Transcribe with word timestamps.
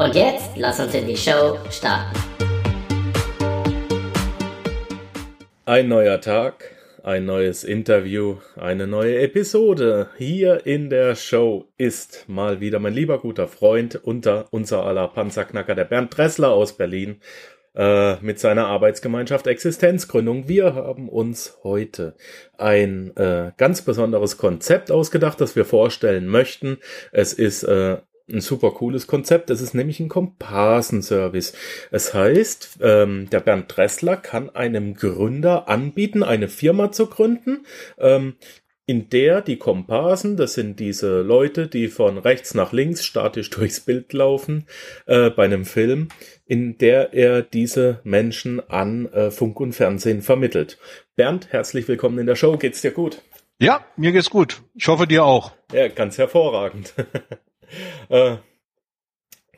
Und 0.00 0.14
jetzt 0.14 0.56
lass 0.56 0.80
uns 0.80 0.94
in 0.94 1.06
die 1.06 1.16
Show 1.16 1.58
starten. 1.70 2.18
Ein 5.66 5.88
neuer 5.88 6.22
Tag, 6.22 6.64
ein 7.02 7.26
neues 7.26 7.64
Interview, 7.64 8.38
eine 8.56 8.86
neue 8.86 9.20
Episode 9.20 10.08
hier 10.16 10.64
in 10.64 10.88
der 10.88 11.16
Show 11.16 11.66
ist 11.76 12.24
mal 12.28 12.60
wieder 12.60 12.78
mein 12.78 12.94
lieber 12.94 13.18
guter 13.18 13.46
Freund 13.46 13.94
unter 14.02 14.46
unser 14.50 14.86
aller 14.86 15.06
Panzerknacker, 15.08 15.74
der 15.74 15.84
Bernd 15.84 16.16
Dressler 16.16 16.48
aus 16.48 16.78
Berlin, 16.78 17.20
äh, 17.76 18.16
mit 18.22 18.40
seiner 18.40 18.68
Arbeitsgemeinschaft 18.68 19.46
Existenzgründung. 19.46 20.48
Wir 20.48 20.74
haben 20.74 21.10
uns 21.10 21.58
heute 21.62 22.16
ein 22.56 23.14
äh, 23.16 23.52
ganz 23.58 23.82
besonderes 23.82 24.38
Konzept 24.38 24.90
ausgedacht, 24.90 25.42
das 25.42 25.56
wir 25.56 25.66
vorstellen 25.66 26.26
möchten. 26.26 26.78
Es 27.12 27.34
ist 27.34 27.64
äh, 27.64 27.98
ein 28.32 28.40
super 28.40 28.72
cooles 28.72 29.06
Konzept. 29.06 29.50
Es 29.50 29.60
ist 29.60 29.74
nämlich 29.74 30.00
ein 30.00 30.08
Komparsenservice. 30.08 31.52
Es 31.90 32.14
heißt, 32.14 32.78
ähm, 32.82 33.28
der 33.30 33.40
Bernd 33.40 33.76
Dressler 33.76 34.16
kann 34.16 34.50
einem 34.50 34.94
Gründer 34.94 35.68
anbieten, 35.68 36.22
eine 36.22 36.48
Firma 36.48 36.92
zu 36.92 37.06
gründen, 37.06 37.66
ähm, 37.98 38.34
in 38.90 39.08
der 39.08 39.40
die 39.40 39.56
Komparsen, 39.56 40.36
das 40.36 40.54
sind 40.54 40.80
diese 40.80 41.20
Leute, 41.20 41.68
die 41.68 41.86
von 41.86 42.18
rechts 42.18 42.54
nach 42.54 42.72
links 42.72 43.04
statisch 43.04 43.48
durchs 43.50 43.78
Bild 43.78 44.12
laufen, 44.12 44.66
äh, 45.06 45.30
bei 45.30 45.44
einem 45.44 45.64
Film, 45.64 46.08
in 46.44 46.76
der 46.76 47.14
er 47.14 47.42
diese 47.42 48.00
Menschen 48.02 48.58
an 48.68 49.06
äh, 49.12 49.30
Funk 49.30 49.60
und 49.60 49.74
Fernsehen 49.74 50.22
vermittelt. 50.22 50.78
Bernd, 51.14 51.52
herzlich 51.52 51.86
willkommen 51.86 52.18
in 52.18 52.26
der 52.26 52.34
Show. 52.34 52.56
Geht's 52.56 52.80
dir 52.80 52.90
gut? 52.90 53.22
Ja, 53.60 53.84
mir 53.96 54.10
geht's 54.10 54.30
gut. 54.30 54.62
Ich 54.74 54.88
hoffe 54.88 55.06
dir 55.06 55.24
auch. 55.24 55.52
Ja, 55.72 55.86
ganz 55.86 56.18
hervorragend. 56.18 56.94
Äh, 58.08 58.36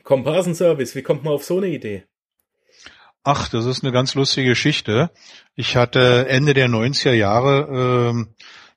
Komparsenservice, 0.03 0.95
wie 0.95 1.01
kommt 1.01 1.23
man 1.23 1.33
auf 1.33 1.43
so 1.43 1.57
eine 1.57 1.67
Idee? 1.67 2.03
Ach, 3.23 3.47
das 3.47 3.65
ist 3.65 3.83
eine 3.83 3.93
ganz 3.93 4.15
lustige 4.15 4.49
Geschichte. 4.49 5.11
Ich 5.55 5.77
hatte 5.77 6.27
Ende 6.27 6.53
der 6.53 6.67
90er 6.67 7.13
Jahre 7.13 8.09
ähm, 8.11 8.35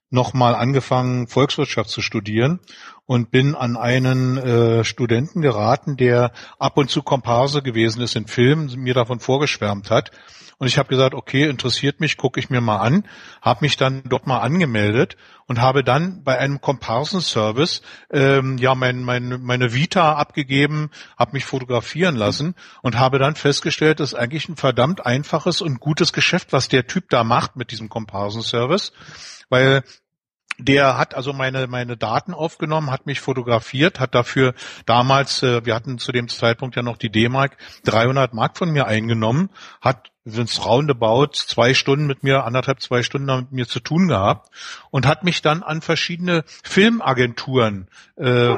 nochmal 0.08 0.54
angefangen, 0.54 1.26
Volkswirtschaft 1.26 1.90
zu 1.90 2.00
studieren 2.00 2.60
und 3.06 3.32
bin 3.32 3.56
an 3.56 3.76
einen 3.76 4.36
äh, 4.38 4.84
Studenten 4.84 5.42
geraten, 5.42 5.96
der 5.96 6.32
ab 6.58 6.76
und 6.76 6.90
zu 6.90 7.02
Komparse 7.02 7.60
gewesen 7.62 8.02
ist 8.02 8.14
in 8.14 8.28
Filmen, 8.28 8.72
mir 8.80 8.94
davon 8.94 9.18
vorgeschwärmt 9.18 9.90
hat. 9.90 10.12
Und 10.58 10.68
ich 10.68 10.78
habe 10.78 10.88
gesagt, 10.88 11.14
okay, 11.14 11.48
interessiert 11.48 12.00
mich, 12.00 12.16
gucke 12.16 12.40
ich 12.40 12.48
mir 12.48 12.62
mal 12.62 12.78
an, 12.78 13.06
habe 13.42 13.64
mich 13.64 13.76
dann 13.76 14.02
dort 14.06 14.26
mal 14.26 14.38
angemeldet 14.38 15.16
und 15.46 15.60
habe 15.60 15.84
dann 15.84 16.24
bei 16.24 16.38
einem 16.38 16.62
Komparsenservice 16.62 17.82
ähm, 18.10 18.56
ja 18.56 18.74
mein, 18.74 19.02
mein, 19.02 19.42
meine 19.42 19.74
Vita 19.74 20.14
abgegeben, 20.14 20.90
habe 21.18 21.32
mich 21.32 21.44
fotografieren 21.44 22.16
lassen 22.16 22.54
und 22.80 22.98
habe 22.98 23.18
dann 23.18 23.34
festgestellt, 23.34 24.00
das 24.00 24.14
ist 24.14 24.18
eigentlich 24.18 24.48
ein 24.48 24.56
verdammt 24.56 25.04
einfaches 25.04 25.60
und 25.60 25.78
gutes 25.78 26.14
Geschäft, 26.14 26.54
was 26.54 26.68
der 26.68 26.86
Typ 26.86 27.10
da 27.10 27.22
macht 27.22 27.56
mit 27.56 27.70
diesem 27.70 27.90
Komparsenservice, 27.90 28.92
weil 29.50 29.82
der 30.58 30.96
hat 30.96 31.14
also 31.14 31.32
meine 31.32 31.66
meine 31.66 31.96
Daten 31.96 32.34
aufgenommen, 32.34 32.90
hat 32.90 33.06
mich 33.06 33.20
fotografiert, 33.20 34.00
hat 34.00 34.14
dafür 34.14 34.54
damals, 34.86 35.42
äh, 35.42 35.64
wir 35.64 35.74
hatten 35.74 35.98
zu 35.98 36.12
dem 36.12 36.28
Zeitpunkt 36.28 36.76
ja 36.76 36.82
noch 36.82 36.96
die 36.96 37.10
D-Mark, 37.10 37.56
300 37.84 38.34
Mark 38.34 38.56
von 38.56 38.70
mir 38.70 38.86
eingenommen, 38.86 39.50
hat 39.80 40.10
sind's 40.24 40.64
roundabout 40.64 41.32
zwei 41.34 41.72
Stunden 41.72 42.06
mit 42.06 42.22
mir, 42.22 42.44
anderthalb, 42.44 42.80
zwei 42.80 43.02
Stunden 43.02 43.34
mit 43.36 43.52
mir 43.52 43.68
zu 43.68 43.80
tun 43.80 44.08
gehabt 44.08 44.50
und 44.90 45.06
hat 45.06 45.24
mich 45.24 45.40
dann 45.40 45.62
an 45.62 45.80
verschiedene 45.80 46.44
Filmagenturen 46.46 47.88
äh, 48.16 48.56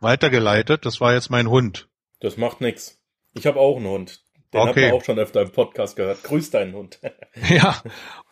weitergeleitet. 0.00 0.84
Das 0.84 1.00
war 1.00 1.14
jetzt 1.14 1.30
mein 1.30 1.48
Hund. 1.48 1.88
Das 2.20 2.36
macht 2.36 2.60
nix. 2.60 3.00
Ich 3.34 3.46
habe 3.46 3.60
auch 3.60 3.76
einen 3.76 3.86
Hund. 3.86 4.21
Den 4.52 4.60
okay. 4.60 4.84
hat 4.84 4.92
man 4.92 5.00
auch 5.00 5.04
schon 5.04 5.18
öfter 5.18 5.42
im 5.42 5.50
Podcast 5.50 5.96
gehört. 5.96 6.22
Grüß 6.22 6.50
deinen 6.50 6.74
Hund. 6.74 6.98
ja, 7.48 7.80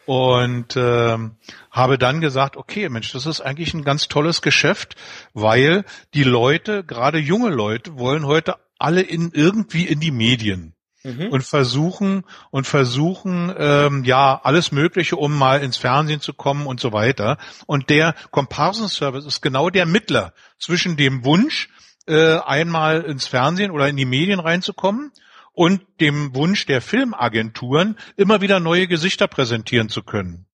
und 0.06 0.76
ähm, 0.76 1.36
habe 1.70 1.96
dann 1.96 2.20
gesagt, 2.20 2.56
okay, 2.56 2.88
Mensch, 2.88 3.12
das 3.12 3.26
ist 3.26 3.40
eigentlich 3.40 3.74
ein 3.74 3.84
ganz 3.84 4.08
tolles 4.08 4.42
Geschäft, 4.42 4.96
weil 5.34 5.84
die 6.14 6.24
Leute, 6.24 6.84
gerade 6.84 7.18
junge 7.18 7.50
Leute, 7.50 7.98
wollen 7.98 8.26
heute 8.26 8.56
alle 8.78 9.02
in 9.02 9.30
irgendwie 9.32 9.86
in 9.86 10.00
die 10.00 10.10
Medien 10.10 10.74
mhm. 11.04 11.28
und 11.28 11.42
versuchen 11.42 12.24
und 12.50 12.66
versuchen 12.66 13.54
ähm, 13.56 14.04
ja 14.04 14.40
alles 14.42 14.72
Mögliche, 14.72 15.16
um 15.16 15.36
mal 15.36 15.60
ins 15.60 15.76
Fernsehen 15.76 16.20
zu 16.20 16.34
kommen 16.34 16.66
und 16.66 16.80
so 16.80 16.92
weiter. 16.92 17.38
Und 17.66 17.88
der 17.88 18.14
Comparison 18.30 18.88
Service 18.88 19.24
ist 19.24 19.40
genau 19.42 19.70
der 19.70 19.86
Mittler 19.86 20.32
zwischen 20.58 20.96
dem 20.96 21.24
Wunsch, 21.24 21.68
äh, 22.06 22.38
einmal 22.38 23.02
ins 23.02 23.26
Fernsehen 23.26 23.70
oder 23.70 23.88
in 23.88 23.96
die 23.96 24.06
Medien 24.06 24.40
reinzukommen 24.40 25.12
und 25.60 25.82
dem 26.00 26.34
Wunsch 26.34 26.64
der 26.64 26.80
Filmagenturen, 26.80 27.98
immer 28.16 28.40
wieder 28.40 28.60
neue 28.60 28.86
Gesichter 28.86 29.28
präsentieren 29.28 29.90
zu 29.90 30.02
können. 30.02 30.46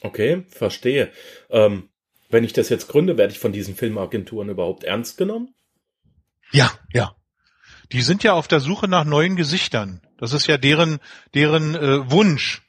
Okay, 0.00 0.44
verstehe. 0.48 1.12
Ähm, 1.50 1.88
wenn 2.30 2.42
ich 2.42 2.52
das 2.52 2.68
jetzt 2.68 2.88
gründe, 2.88 3.16
werde 3.16 3.32
ich 3.32 3.38
von 3.38 3.52
diesen 3.52 3.76
Filmagenturen 3.76 4.48
überhaupt 4.48 4.82
ernst 4.82 5.18
genommen? 5.18 5.54
Ja, 6.50 6.68
ja 6.92 7.14
die 7.92 8.02
sind 8.02 8.24
ja 8.24 8.32
auf 8.32 8.48
der 8.48 8.58
Suche 8.58 8.88
nach 8.88 9.04
neuen 9.04 9.36
Gesichtern. 9.36 10.00
Das 10.18 10.32
ist 10.32 10.48
ja 10.48 10.58
deren, 10.58 10.98
deren 11.32 11.76
äh, 11.76 12.10
Wunsch. 12.10 12.62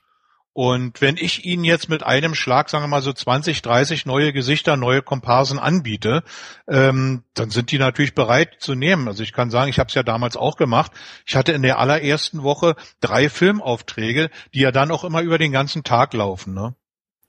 Und 0.54 1.00
wenn 1.00 1.16
ich 1.16 1.46
Ihnen 1.46 1.64
jetzt 1.64 1.88
mit 1.88 2.04
einem 2.04 2.36
Schlag, 2.36 2.70
sagen 2.70 2.84
wir 2.84 2.90
mal 2.90 3.02
so 3.02 3.14
20, 3.14 3.62
30 3.62 4.06
neue 4.06 4.34
Gesichter, 4.34 4.76
neue 4.76 5.02
Komparsen 5.02 5.60
anbiete, 5.60 6.24
ähm, 6.68 7.24
dann 7.34 7.50
sind 7.52 7.72
die 7.72 7.78
natürlich 7.78 8.16
bereit 8.16 8.58
zu 8.60 8.76
nehmen. 8.76 9.08
Also 9.08 9.24
ich 9.24 9.32
kann 9.32 9.50
sagen, 9.50 9.70
ich 9.70 9.80
habe 9.80 9.88
es 9.88 9.94
ja 9.94 10.04
damals 10.04 10.36
auch 10.36 10.58
gemacht. 10.58 10.92
Ich 11.26 11.36
hatte 11.36 11.54
in 11.54 11.62
der 11.62 11.80
allerersten 11.80 12.44
Woche 12.44 12.76
drei 13.00 13.30
Filmaufträge, 13.30 14.30
die 14.54 14.60
ja 14.60 14.72
dann 14.72 14.92
auch 14.92 15.06
immer 15.06 15.22
über 15.22 15.38
den 15.38 15.54
ganzen 15.54 15.84
Tag 15.84 16.14
laufen. 16.14 16.54
Ne? 16.54 16.76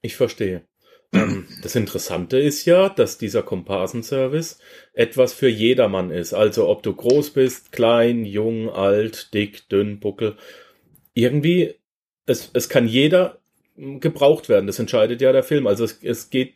Ich 0.00 0.16
verstehe. 0.16 0.66
Ähm, 1.12 1.46
das 1.62 1.76
Interessante 1.76 2.38
ist 2.38 2.64
ja, 2.64 2.88
dass 2.88 3.18
dieser 3.18 3.42
Komparsenservice 3.42 4.58
etwas 4.94 5.32
für 5.32 5.48
jedermann 5.48 6.10
ist. 6.10 6.32
Also 6.34 6.68
ob 6.68 6.82
du 6.82 6.92
groß 6.92 7.30
bist, 7.30 7.70
klein, 7.70 8.24
jung, 8.24 8.68
alt, 8.68 9.32
dick, 9.32 9.68
dünn, 9.68 10.00
buckel. 10.00 10.36
Irgendwie, 11.14 11.76
es, 12.26 12.50
es 12.52 12.68
kann 12.68 12.86
jeder 12.86 13.38
gebraucht 13.76 14.48
werden. 14.48 14.66
Das 14.66 14.78
entscheidet 14.78 15.20
ja 15.20 15.32
der 15.32 15.42
Film. 15.42 15.66
Also 15.66 15.84
es, 15.84 15.98
es 16.02 16.30
geht, 16.30 16.54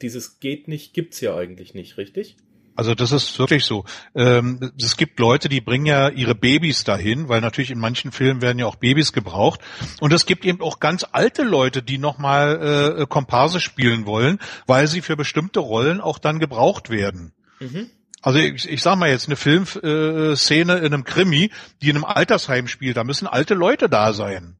dieses 0.00 0.38
geht 0.38 0.68
nicht, 0.68 0.94
gibt's 0.94 1.20
ja 1.20 1.34
eigentlich 1.34 1.74
nicht, 1.74 1.96
richtig? 1.96 2.36
Also 2.74 2.94
das 2.94 3.12
ist 3.12 3.38
wirklich 3.38 3.64
so. 3.64 3.84
Ähm, 4.14 4.72
es 4.80 4.96
gibt 4.96 5.18
Leute, 5.20 5.48
die 5.48 5.60
bringen 5.60 5.86
ja 5.86 6.08
ihre 6.08 6.34
Babys 6.34 6.84
dahin, 6.84 7.28
weil 7.28 7.40
natürlich 7.40 7.70
in 7.70 7.78
manchen 7.78 8.12
Filmen 8.12 8.40
werden 8.40 8.58
ja 8.58 8.66
auch 8.66 8.76
Babys 8.76 9.12
gebraucht. 9.12 9.60
Und 10.00 10.12
es 10.12 10.24
gibt 10.24 10.44
eben 10.44 10.60
auch 10.62 10.80
ganz 10.80 11.04
alte 11.12 11.42
Leute, 11.42 11.82
die 11.82 11.98
nochmal 11.98 13.00
äh, 13.00 13.06
Komparse 13.06 13.60
spielen 13.60 14.06
wollen, 14.06 14.38
weil 14.66 14.86
sie 14.86 15.02
für 15.02 15.16
bestimmte 15.16 15.60
Rollen 15.60 16.00
auch 16.00 16.18
dann 16.18 16.38
gebraucht 16.38 16.88
werden. 16.88 17.32
Mhm. 17.60 17.90
Also 18.22 18.38
ich, 18.38 18.68
ich 18.70 18.82
sag 18.82 18.96
mal 18.96 19.10
jetzt 19.10 19.26
eine 19.26 19.36
Filmszene 19.36 20.78
in 20.78 20.94
einem 20.94 21.04
Krimi, 21.04 21.50
die 21.82 21.90
in 21.90 21.96
einem 21.96 22.04
Altersheim 22.04 22.68
spielt, 22.68 22.96
da 22.96 23.04
müssen 23.04 23.26
alte 23.26 23.54
Leute 23.54 23.88
da 23.88 24.12
sein. 24.12 24.56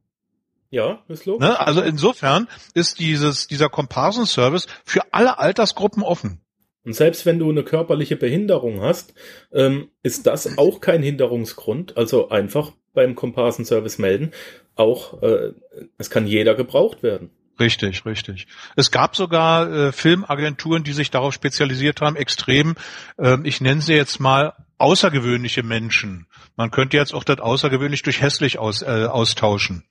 Ja, 0.73 1.03
ist 1.07 1.27
logisch. 1.27 1.47
Ne? 1.47 1.59
Also 1.59 1.83
insofern 1.83 2.47
ist 2.73 2.97
dieses, 2.97 3.45
dieser 3.45 3.69
Komparsenservice 3.69 4.65
für 4.83 5.01
alle 5.11 5.37
Altersgruppen 5.37 6.01
offen. 6.01 6.41
Und 6.83 6.93
selbst 6.93 7.27
wenn 7.27 7.37
du 7.37 7.47
eine 7.51 7.63
körperliche 7.63 8.15
Behinderung 8.15 8.81
hast, 8.81 9.13
ähm, 9.51 9.91
ist 10.01 10.25
das 10.25 10.57
auch 10.57 10.81
kein 10.81 11.03
Hinderungsgrund. 11.03 11.95
Also 11.95 12.29
einfach 12.29 12.71
beim 12.95 13.13
Komparsenservice 13.13 13.99
melden. 13.99 14.31
Auch 14.73 15.21
äh, 15.21 15.51
es 15.99 16.09
kann 16.09 16.25
jeder 16.25 16.55
gebraucht 16.55 17.03
werden. 17.03 17.29
Richtig, 17.59 18.03
richtig. 18.07 18.47
Es 18.75 18.89
gab 18.89 19.15
sogar 19.15 19.71
äh, 19.71 19.91
Filmagenturen, 19.91 20.83
die 20.83 20.93
sich 20.93 21.11
darauf 21.11 21.35
spezialisiert 21.35 22.01
haben, 22.01 22.15
extrem, 22.15 22.73
äh, 23.19 23.37
ich 23.43 23.61
nenne 23.61 23.81
sie 23.81 23.93
jetzt 23.93 24.19
mal 24.19 24.53
außergewöhnliche 24.79 25.61
Menschen. 25.61 26.25
Man 26.55 26.71
könnte 26.71 26.97
jetzt 26.97 27.13
auch 27.13 27.23
das 27.23 27.39
außergewöhnlich 27.39 28.01
durch 28.01 28.21
hässlich 28.21 28.57
aus, 28.57 28.81
äh, 28.81 29.05
austauschen. 29.05 29.83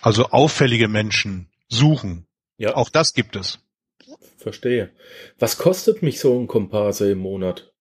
Also 0.00 0.26
auffällige 0.26 0.88
Menschen 0.88 1.48
suchen. 1.68 2.26
Ja. 2.56 2.74
Auch 2.74 2.88
das 2.88 3.12
gibt 3.14 3.36
es 3.36 3.58
verstehe. 4.38 4.90
Was 5.38 5.58
kostet 5.58 6.02
mich 6.02 6.20
so 6.20 6.38
ein 6.38 6.46
Komparse 6.46 7.10
im 7.10 7.18
Monat? 7.18 7.72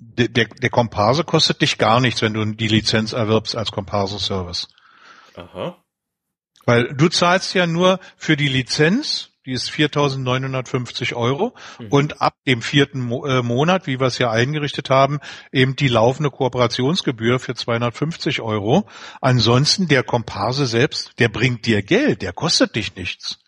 der, 0.00 0.28
der, 0.28 0.46
der 0.46 0.70
Komparse 0.70 1.24
kostet 1.24 1.60
dich 1.60 1.76
gar 1.76 2.00
nichts, 2.00 2.22
wenn 2.22 2.32
du 2.32 2.44
die 2.44 2.68
Lizenz 2.68 3.12
erwirbst 3.12 3.54
als 3.54 3.70
Komparse-Service. 3.70 4.68
Aha. 5.34 5.76
Weil 6.64 6.94
du 6.94 7.08
zahlst 7.08 7.54
ja 7.54 7.66
nur 7.66 8.00
für 8.16 8.36
die 8.36 8.48
Lizenz, 8.48 9.29
die 9.46 9.52
ist 9.52 9.70
4.950 9.70 11.14
Euro 11.14 11.54
Mhm. 11.78 11.86
und 11.88 12.20
ab 12.20 12.34
dem 12.46 12.62
vierten 12.62 13.00
Mo 13.00 13.26
äh, 13.26 13.42
Monat, 13.42 13.86
wie 13.86 13.98
wir 14.00 14.06
es 14.06 14.18
ja 14.18 14.30
eingerichtet 14.30 14.90
haben, 14.90 15.18
eben 15.52 15.76
die 15.76 15.88
laufende 15.88 16.30
Kooperationsgebühr 16.30 17.38
für 17.38 17.54
250 17.54 18.40
Euro. 18.40 18.86
Ansonsten 19.20 19.88
der 19.88 20.02
Komparse 20.02 20.66
selbst, 20.66 21.18
der 21.18 21.28
bringt 21.28 21.66
dir 21.66 21.82
Geld, 21.82 22.22
der 22.22 22.32
kostet 22.32 22.76
dich 22.76 22.96
nichts. 22.96 23.38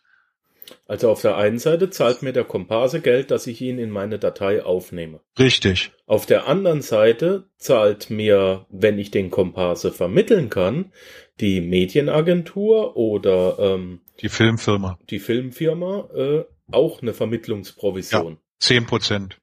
Also 0.86 1.10
auf 1.10 1.22
der 1.22 1.36
einen 1.36 1.58
Seite 1.58 1.90
zahlt 1.90 2.22
mir 2.22 2.32
der 2.32 2.44
Komparse 2.44 3.00
Geld, 3.00 3.30
dass 3.30 3.46
ich 3.46 3.60
ihn 3.60 3.78
in 3.78 3.90
meine 3.90 4.18
Datei 4.18 4.62
aufnehme. 4.62 5.20
Richtig. 5.38 5.90
Auf 6.06 6.26
der 6.26 6.48
anderen 6.48 6.82
Seite 6.82 7.44
zahlt 7.56 8.10
mir, 8.10 8.66
wenn 8.70 8.98
ich 8.98 9.10
den 9.10 9.30
Komparse 9.30 9.90
vermitteln 9.92 10.50
kann, 10.50 10.92
die 11.40 11.60
Medienagentur 11.60 12.96
oder 12.96 13.58
ähm, 13.58 14.00
Die 14.22 14.28
Filmfirma. 14.28 14.98
die 15.10 15.18
Filmfirma 15.18 16.08
äh, 16.14 16.44
auch 16.70 17.02
eine 17.02 17.12
Vermittlungsprovision. 17.12 18.38
Zehn 18.58 18.86
Prozent. 18.86 19.38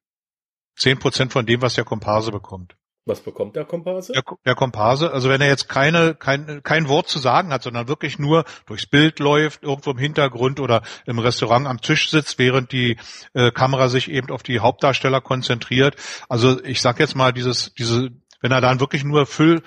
Zehn 0.78 0.98
Prozent 0.98 1.34
von 1.34 1.46
dem, 1.46 1.62
was 1.62 1.76
der 1.76 1.84
Komparse 1.84 2.32
bekommt. 2.32 2.76
Was 3.06 3.22
bekommt 3.22 3.56
der 3.56 3.66
Komparse? 3.66 4.14
Der, 4.14 4.24
der 4.46 4.56
Komparse, 4.56 5.12
also 5.12 5.30
wenn 5.30 5.42
er 5.42 5.48
jetzt 5.48 5.68
keine, 5.68 6.16
kein, 6.16 6.62
kein 6.64 6.88
Wort 6.88 7.10
zu 7.10 7.18
sagen 7.18 7.52
hat, 7.52 7.64
sondern 7.64 7.88
wirklich 7.88 8.20
nur 8.20 8.46
durchs 8.68 8.86
Bild 8.86 9.20
läuft, 9.20 9.64
irgendwo 9.64 9.92
im 9.92 9.98
Hintergrund 9.98 10.60
oder 10.60 10.84
im 11.06 11.18
Restaurant 11.18 11.66
am 11.66 11.82
Tisch 11.82 12.12
sitzt, 12.12 12.38
während 12.38 12.72
die 12.72 12.98
äh, 13.34 13.52
Kamera 13.52 13.90
sich 13.90 14.12
eben 14.12 14.30
auf 14.30 14.44
die 14.44 14.60
Hauptdarsteller 14.60 15.22
konzentriert. 15.22 15.96
Also 16.30 16.64
ich 16.64 16.82
sag 16.82 17.00
jetzt 17.00 17.16
mal, 17.16 17.34
dieses, 17.34 17.74
diese, 17.74 18.12
wenn 18.42 18.52
er 18.52 18.62
dann 18.62 18.80
wirklich 18.80 19.04
nur 19.04 19.26
Füll, 19.26 19.64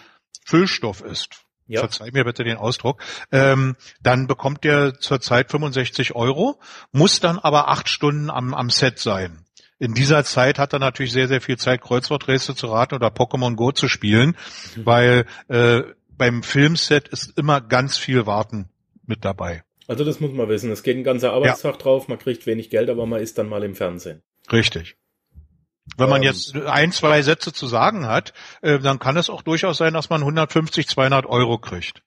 Füllstoff 0.47 1.03
ist, 1.03 1.45
Ja. 1.73 1.81
verzeih 1.81 2.11
mir 2.13 2.25
bitte 2.25 2.45
den 2.45 2.57
Ausdruck, 2.57 3.01
ähm, 3.31 3.77
dann 4.03 4.27
bekommt 4.27 4.65
er 4.65 4.99
zurzeit 4.99 5.51
65 5.51 6.15
Euro, 6.15 6.61
muss 6.93 7.21
dann 7.21 7.39
aber 7.39 7.69
acht 7.69 7.89
Stunden 7.89 8.31
am, 8.31 8.55
am 8.55 8.71
Set 8.71 8.99
sein. 8.99 9.45
In 9.79 9.95
dieser 9.95 10.23
Zeit 10.23 10.59
hat 10.59 10.73
er 10.73 10.79
natürlich 10.79 11.13
sehr, 11.13 11.27
sehr 11.27 11.41
viel 11.41 11.57
Zeit, 11.57 11.81
Kreuzworträtsel 11.81 12.55
zu 12.55 12.69
raten 12.69 12.95
oder 12.95 13.09
Pokémon 13.09 13.57
Go 13.57 13.73
zu 13.73 13.89
spielen, 13.89 14.37
weil 14.77 15.27
äh, 15.49 15.83
beim 16.11 16.45
Filmset 16.45 17.09
ist 17.09 17.37
immer 17.37 17.61
ganz 17.61 17.99
viel 17.99 18.27
Warten 18.27 18.69
mit 19.07 19.25
dabei. 19.25 19.65
Also 19.89 20.05
das 20.05 20.21
muss 20.21 20.33
man 20.33 20.49
wissen. 20.49 20.71
Es 20.71 20.85
geht 20.85 20.97
ein 20.97 21.05
ganzer 21.05 21.33
Arbeitstag 21.33 21.79
drauf, 21.79 22.07
man 22.07 22.19
kriegt 22.19 22.47
wenig 22.47 22.71
Geld, 22.71 22.91
aber 22.91 23.07
man 23.07 23.21
ist 23.21 23.39
dann 23.39 23.49
mal 23.49 23.65
im 23.65 23.75
Fernsehen. 23.75 24.23
Richtig. 24.53 24.97
Wenn 25.97 26.09
man 26.09 26.23
Ähm. 26.23 26.29
jetzt 26.29 26.57
ein, 26.57 26.93
zwei 26.93 27.23
Sätze 27.23 27.53
zu 27.53 27.67
sagen 27.67 28.07
hat, 28.07 28.33
äh, 28.61 28.79
dann 28.79 28.99
kann 28.99 29.17
es 29.17 29.31
auch 29.31 29.43
durchaus 29.43 29.79
sein, 29.79 29.95
dass 29.95 30.11
man 30.11 30.21
150, 30.23 30.89
200 30.89 31.27
Euro 31.27 31.59
kriegt. 31.59 32.03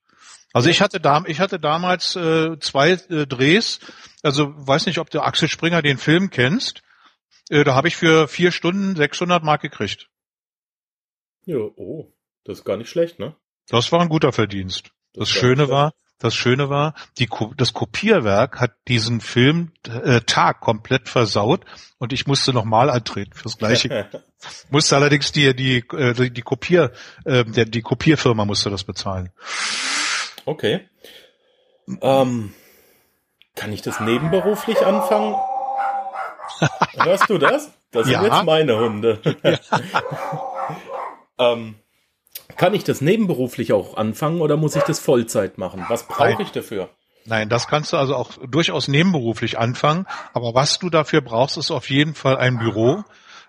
Also 0.54 0.69
ich 0.69 0.81
hatte, 0.81 1.01
da, 1.01 1.24
ich 1.27 1.42
hatte 1.42 1.60
damals 1.60 2.16
äh, 2.16 2.57
zwei 2.60 2.92
äh, 2.92 3.27
Drehs, 3.27 3.80
also 4.24 4.54
weiß 4.56 4.86
nicht, 4.86 5.00
ob 5.00 5.10
du 5.10 5.19
Axel 5.19 5.50
Springer 5.50 5.81
den 5.81 5.98
Film 5.98 6.30
kennst, 6.30 6.81
äh, 7.50 7.66
da 7.66 7.75
habe 7.75 7.89
ich 7.89 7.98
für 7.98 8.30
vier 8.30 8.51
Stunden 8.54 8.95
600 8.95 9.44
Mark 9.44 9.62
gekriegt. 9.62 10.10
Ja, 11.45 11.57
oh, 11.57 12.13
das 12.45 12.60
ist 12.60 12.66
gar 12.66 12.78
nicht 12.78 12.89
schlecht, 12.89 13.19
ne? 13.19 13.36
Das 13.68 13.92
war 13.92 14.00
ein 14.00 14.10
guter 14.10 14.31
Verdienst. 14.31 14.92
Das, 15.13 15.33
gar 15.33 15.42
Schöne 15.42 15.69
war, 15.69 15.94
das 16.19 16.33
Schöne 16.35 16.69
war, 16.69 16.94
die, 17.17 17.29
das 17.57 17.73
Kopierwerk 17.73 18.59
hat 18.59 18.71
diesen 18.88 19.19
Film 19.21 19.71
äh, 19.88 20.21
Tag 20.21 20.62
komplett 20.62 21.09
versaut 21.09 21.65
und 21.97 22.13
ich 22.13 22.25
musste 22.27 22.53
nochmal 22.53 22.89
antreten 22.89 23.33
fürs 23.33 23.57
gleiche. 23.57 24.09
Musste 24.69 24.95
allerdings 24.95 25.31
die 25.31 25.56
die 25.56 25.77
äh, 25.94 26.13
die, 26.13 26.29
die 26.31 26.41
Kopier 26.41 26.91
äh, 27.25 27.44
der, 27.45 27.65
die 27.65 27.81
Kopierfirma 27.81 28.45
musste 28.45 28.69
das 28.69 28.83
bezahlen. 28.83 29.31
okay. 30.45 30.88
Ähm, 32.01 32.53
kann 33.56 33.71
ich 33.73 33.81
das 33.81 34.00
nebenberuflich 34.00 34.85
anfangen? 34.85 35.35
Hörst 36.97 37.29
du 37.29 37.38
das? 37.38 37.71
Das 37.91 38.06
sind 38.06 38.13
Ja. 38.13 38.23
jetzt 38.23 38.44
meine 38.44 38.77
Hunde. 38.77 39.19
ähm, 41.39 41.75
kann 42.57 42.73
ich 42.73 42.83
das 42.83 43.01
nebenberuflich 43.01 43.73
auch 43.73 43.97
anfangen 43.97 44.41
oder 44.41 44.57
muss 44.57 44.75
ich 44.75 44.83
das 44.83 44.99
Vollzeit 44.99 45.57
machen? 45.57 45.85
Was 45.89 46.07
brauche 46.07 46.41
ich 46.41 46.51
dafür? 46.51 46.89
Nein, 47.25 47.49
das 47.49 47.67
kannst 47.67 47.91
du 47.91 47.97
also 47.97 48.15
auch 48.15 48.31
durchaus 48.47 48.87
nebenberuflich 48.87 49.57
anfangen. 49.57 50.05
Aber 50.33 50.53
was 50.53 50.77
du 50.77 50.89
dafür 50.89 51.21
brauchst, 51.21 51.57
ist 51.57 51.71
auf 51.71 51.89
jeden 51.89 52.13
Fall 52.13 52.37
ein 52.37 52.59
Büro, 52.59 53.03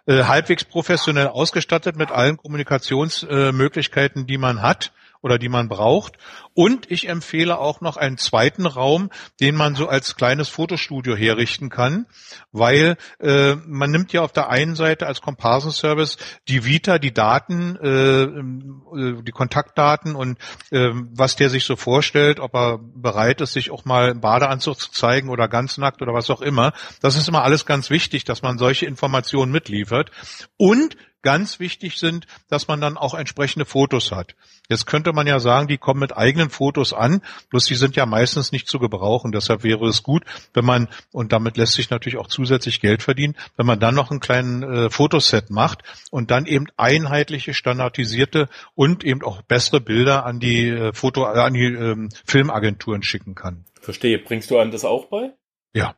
äh, 0.06 0.24
halbwegs 0.24 0.64
professionell 0.64 1.28
ausgestattet 1.28 1.96
mit 1.96 2.10
allen 2.10 2.38
Kommunikationsmöglichkeiten, 2.38 4.22
äh, 4.22 4.26
die 4.26 4.38
man 4.38 4.62
hat 4.62 4.92
oder 5.22 5.38
die 5.38 5.48
man 5.48 5.68
braucht. 5.68 6.14
Und 6.54 6.90
ich 6.90 7.08
empfehle 7.08 7.58
auch 7.58 7.80
noch 7.80 7.96
einen 7.96 8.16
zweiten 8.16 8.64
Raum, 8.64 9.10
den 9.40 9.54
man 9.54 9.74
so 9.74 9.88
als 9.88 10.16
kleines 10.16 10.48
Fotostudio 10.48 11.14
herrichten 11.14 11.68
kann, 11.68 12.06
weil 12.50 12.96
äh, 13.20 13.56
man 13.66 13.90
nimmt 13.90 14.12
ja 14.12 14.22
auf 14.22 14.32
der 14.32 14.48
einen 14.48 14.74
Seite 14.74 15.06
als 15.06 15.20
Komparsenservice 15.20 16.16
die 16.48 16.64
Vita, 16.64 16.98
die 16.98 17.12
Daten, 17.12 17.76
äh, 17.76 18.22
äh, 18.22 19.22
die 19.22 19.32
Kontaktdaten 19.32 20.14
und 20.14 20.38
äh, 20.70 20.90
was 21.12 21.36
der 21.36 21.50
sich 21.50 21.64
so 21.64 21.76
vorstellt, 21.76 22.40
ob 22.40 22.54
er 22.54 22.78
bereit 22.78 23.40
ist, 23.42 23.52
sich 23.52 23.70
auch 23.70 23.84
mal 23.84 24.08
im 24.08 24.20
Badeanzug 24.20 24.80
zu 24.80 24.90
zeigen 24.90 25.28
oder 25.28 25.48
ganz 25.48 25.76
nackt 25.76 26.00
oder 26.00 26.14
was 26.14 26.30
auch 26.30 26.40
immer. 26.40 26.72
Das 27.02 27.16
ist 27.16 27.28
immer 27.28 27.42
alles 27.42 27.66
ganz 27.66 27.90
wichtig, 27.90 28.24
dass 28.24 28.42
man 28.42 28.56
solche 28.56 28.86
Informationen 28.86 29.52
mitliefert. 29.52 30.10
Und 30.56 30.96
ganz 31.26 31.58
wichtig 31.58 31.98
sind, 31.98 32.28
dass 32.48 32.68
man 32.68 32.80
dann 32.80 32.96
auch 32.96 33.12
entsprechende 33.12 33.64
Fotos 33.64 34.12
hat. 34.12 34.36
Jetzt 34.68 34.86
könnte 34.86 35.12
man 35.12 35.26
ja 35.26 35.40
sagen, 35.40 35.66
die 35.66 35.76
kommen 35.76 35.98
mit 35.98 36.16
eigenen 36.16 36.50
Fotos 36.50 36.92
an, 36.92 37.20
bloß 37.50 37.64
die 37.64 37.74
sind 37.74 37.96
ja 37.96 38.06
meistens 38.06 38.52
nicht 38.52 38.68
zu 38.68 38.78
gebrauchen. 38.78 39.32
Deshalb 39.32 39.64
wäre 39.64 39.88
es 39.88 40.04
gut, 40.04 40.22
wenn 40.54 40.64
man, 40.64 40.86
und 41.10 41.32
damit 41.32 41.56
lässt 41.56 41.72
sich 41.72 41.90
natürlich 41.90 42.16
auch 42.16 42.28
zusätzlich 42.28 42.80
Geld 42.80 43.02
verdienen, 43.02 43.34
wenn 43.56 43.66
man 43.66 43.80
dann 43.80 43.96
noch 43.96 44.12
einen 44.12 44.20
kleinen 44.20 44.62
äh, 44.62 44.88
Fotoset 44.88 45.50
macht 45.50 45.82
und 46.12 46.30
dann 46.30 46.46
eben 46.46 46.66
einheitliche, 46.76 47.54
standardisierte 47.54 48.48
und 48.76 49.02
eben 49.02 49.24
auch 49.24 49.42
bessere 49.42 49.80
Bilder 49.80 50.24
an 50.26 50.38
die 50.38 50.68
äh, 50.68 50.92
Foto, 50.92 51.24
äh, 51.24 51.40
an 51.40 51.54
die 51.54 51.64
ähm, 51.64 52.08
Filmagenturen 52.24 53.02
schicken 53.02 53.34
kann. 53.34 53.64
Verstehe. 53.80 54.20
Bringst 54.20 54.48
du 54.52 54.58
einem 54.58 54.70
das 54.70 54.84
auch 54.84 55.06
bei? 55.06 55.32
Ja. 55.74 55.96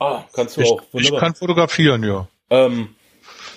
Ah, 0.00 0.24
kannst 0.32 0.56
du 0.56 0.62
Ich, 0.62 0.68
auch. 0.68 0.82
ich 0.82 0.92
Wunderbar. 0.94 1.20
kann 1.20 1.34
fotografieren, 1.36 2.02
ja. 2.02 2.26
Ähm, 2.50 2.96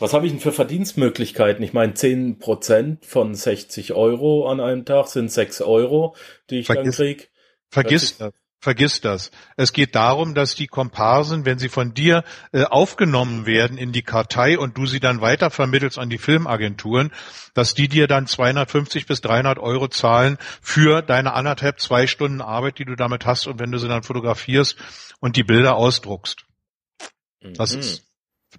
was 0.01 0.13
habe 0.13 0.25
ich 0.25 0.31
denn 0.31 0.41
für 0.41 0.51
Verdienstmöglichkeiten? 0.51 1.63
Ich 1.63 1.73
meine, 1.73 1.93
10% 1.93 3.05
von 3.05 3.35
60 3.35 3.93
Euro 3.93 4.49
an 4.49 4.59
einem 4.59 4.85
Tag 4.85 5.07
sind 5.07 5.31
6 5.31 5.61
Euro, 5.61 6.15
die 6.49 6.59
ich 6.59 6.67
Vergiss- 6.67 6.97
dann 6.97 7.05
krieg. 7.07 7.29
Vergiss 7.69 8.17
das. 8.17 8.33
Vergiss 8.59 9.01
das. 9.01 9.29
Es 9.55 9.71
geht 9.71 9.93
darum, 9.93 10.33
dass 10.33 10.55
die 10.55 10.65
Komparsen, 10.65 11.45
wenn 11.45 11.59
sie 11.59 11.69
von 11.69 11.93
dir 11.93 12.23
äh, 12.53 12.63
aufgenommen 12.63 13.45
werden 13.45 13.77
in 13.77 13.91
die 13.91 14.01
Kartei 14.01 14.57
und 14.57 14.75
du 14.79 14.87
sie 14.87 14.99
dann 14.99 15.21
weitervermittelst 15.21 15.99
an 15.99 16.09
die 16.09 16.17
Filmagenturen, 16.17 17.13
dass 17.53 17.75
die 17.75 17.87
dir 17.87 18.07
dann 18.07 18.25
250 18.25 19.05
bis 19.05 19.21
300 19.21 19.59
Euro 19.59 19.87
zahlen 19.89 20.39
für 20.59 21.03
deine 21.03 21.33
anderthalb, 21.33 21.79
zwei 21.79 22.07
Stunden 22.07 22.41
Arbeit, 22.41 22.79
die 22.79 22.85
du 22.85 22.95
damit 22.95 23.27
hast 23.27 23.45
und 23.45 23.59
wenn 23.59 23.71
du 23.71 23.77
sie 23.77 23.87
dann 23.87 24.01
fotografierst 24.01 24.75
und 25.19 25.35
die 25.35 25.43
Bilder 25.43 25.75
ausdruckst. 25.75 26.45
Das 27.41 27.73
Mhm. 27.73 27.79
ist 27.81 28.06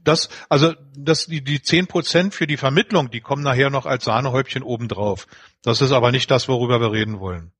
das, 0.04 0.28
also 0.48 0.74
das, 0.96 1.26
die, 1.26 1.42
die 1.42 1.62
10 1.62 1.86
Prozent 1.86 2.34
für 2.34 2.46
die 2.46 2.56
Vermittlung, 2.56 3.10
die 3.10 3.20
kommen 3.20 3.42
nachher 3.42 3.70
noch 3.70 3.86
als 3.86 4.04
Sahnehäubchen 4.04 4.62
obendrauf. 4.62 5.26
Das 5.62 5.80
ist 5.80 5.92
aber 5.92 6.12
nicht 6.12 6.30
das, 6.30 6.48
worüber 6.48 6.80
wir 6.80 6.92
reden 6.92 7.20
wollen. 7.20 7.52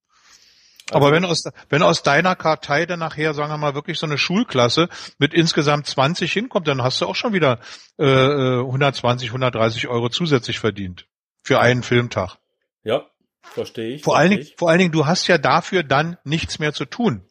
Aber 0.90 1.06
Also- 1.06 1.16
wenn 1.16 1.24
aus, 1.26 1.44
wenn 1.68 1.82
aus 1.82 2.02
deiner 2.02 2.34
Kartei 2.36 2.86
dann 2.86 2.98
nachher, 3.00 3.34
sagen 3.34 3.50
wir 3.52 3.58
mal, 3.58 3.74
wirklich 3.74 3.98
so 3.98 4.06
eine 4.06 4.16
Schulklasse 4.18 4.88
mit 5.18 5.34
insgesamt 5.34 5.86
20 5.86 6.32
hinkommt, 6.32 6.66
dann 6.68 6.82
hast 6.82 7.00
du 7.00 7.06
auch 7.06 7.16
schon 7.16 7.32
wieder 7.32 7.60
äh, 7.98 8.04
äh, 8.06 8.60
120, 8.60 9.28
130 9.30 9.88
Euro 9.88 10.08
zusätzlich 10.08 10.58
verdient 10.60 11.06
für 11.42 11.60
einen 11.60 11.82
Filmtag. 11.82 12.36
Ja, 12.84 13.06
verstehe 13.42 13.96
ich. 13.96 14.02
Vor 14.02 14.16
allen, 14.16 14.28
verstehe 14.28 14.44
Dingen, 14.44 14.52
ich. 14.52 14.58
vor 14.58 14.70
allen 14.70 14.78
Dingen, 14.78 14.92
du 14.92 15.06
hast 15.06 15.26
ja 15.26 15.36
dafür 15.38 15.82
dann 15.82 16.16
nichts 16.24 16.58
mehr 16.58 16.72
zu 16.72 16.84
tun. 16.86 17.24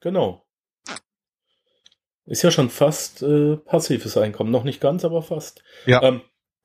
Genau. 0.00 0.44
Ist 2.26 2.42
ja 2.42 2.50
schon 2.50 2.70
fast 2.70 3.22
äh, 3.22 3.56
passives 3.56 4.16
Einkommen. 4.16 4.50
Noch 4.50 4.64
nicht 4.64 4.80
ganz, 4.80 5.04
aber 5.04 5.22
fast. 5.22 5.62
Ja. 5.86 6.02
Ähm, 6.02 6.20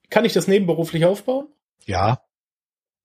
kann 0.10 0.24
ich 0.26 0.34
das 0.34 0.48
nebenberuflich 0.48 1.06
aufbauen? 1.06 1.48
Ja, 1.86 2.22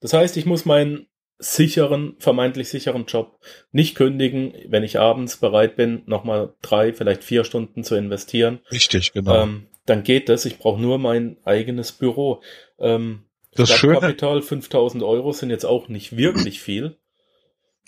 Das 0.01 0.13
heißt, 0.13 0.37
ich 0.37 0.47
muss 0.47 0.65
meinen 0.65 1.07
sicheren, 1.39 2.15
vermeintlich 2.19 2.69
sicheren 2.69 3.07
Job 3.07 3.41
nicht 3.73 3.95
kündigen, 3.97 4.55
wenn 4.69 4.85
ich 4.85 4.99
abends 5.01 5.39
bereit 5.39 5.75
bin, 5.77 6.03
nochmal 6.07 6.55
drei, 6.63 6.93
vielleicht 6.93 7.25
vier 7.25 7.43
Stunden 7.45 7.83
zu 7.85 7.97
investieren. 7.97 8.61
richtig, 8.71 9.13
genau. 9.13 9.43
Ähm, 9.43 9.67
dann 9.87 10.05
geht 10.05 10.29
das. 10.29 10.45
Ich 10.45 10.59
brauche 10.59 10.81
nur 10.81 10.99
mein 10.99 11.39
eigenes 11.45 11.91
Büro. 11.93 12.43
Ähm, 12.79 13.25
Das 13.55 13.71
Schöne- 13.71 13.95
Stadtkapital 13.95 14.43
5000 14.43 15.03
Euro 15.03 15.33
sind 15.33 15.51
jetzt 15.51 15.65
auch 15.67 15.89
nicht 15.89 16.17
wirklich 16.17 16.61
viel. 16.61 16.99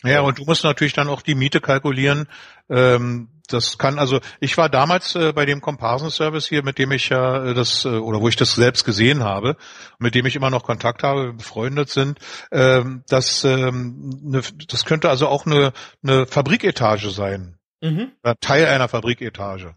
Ja, 0.04 0.20
und 0.20 0.38
du 0.38 0.44
musst 0.44 0.64
natürlich 0.64 0.92
dann 0.92 1.08
auch 1.08 1.22
die 1.22 1.34
Miete 1.34 1.60
kalkulieren. 1.60 2.28
Ähm, 2.68 3.30
das 3.48 3.78
kann 3.78 3.98
also, 3.98 4.20
ich 4.40 4.56
war 4.56 4.68
damals 4.68 5.14
äh, 5.14 5.32
bei 5.32 5.46
dem 5.46 5.60
Komparsenservice 5.60 6.46
hier, 6.46 6.62
mit 6.62 6.78
dem 6.78 6.92
ich 6.92 7.08
ja 7.08 7.44
äh, 7.44 7.54
das, 7.54 7.84
äh, 7.84 7.88
oder 7.88 8.20
wo 8.20 8.28
ich 8.28 8.36
das 8.36 8.54
selbst 8.54 8.84
gesehen 8.84 9.24
habe, 9.24 9.56
mit 9.98 10.14
dem 10.14 10.26
ich 10.26 10.36
immer 10.36 10.50
noch 10.50 10.64
Kontakt 10.64 11.02
habe, 11.02 11.32
befreundet 11.32 11.88
sind, 11.88 12.18
ähm, 12.52 13.02
das, 13.08 13.44
ähm, 13.44 14.20
ne, 14.22 14.42
das 14.68 14.84
könnte 14.84 15.08
also 15.08 15.28
auch 15.28 15.46
eine, 15.46 15.72
eine 16.02 16.26
Fabriketage 16.26 17.10
sein. 17.10 17.58
Mhm. 17.80 18.12
Teil 18.40 18.66
einer 18.66 18.88
Fabriketage. 18.88 19.74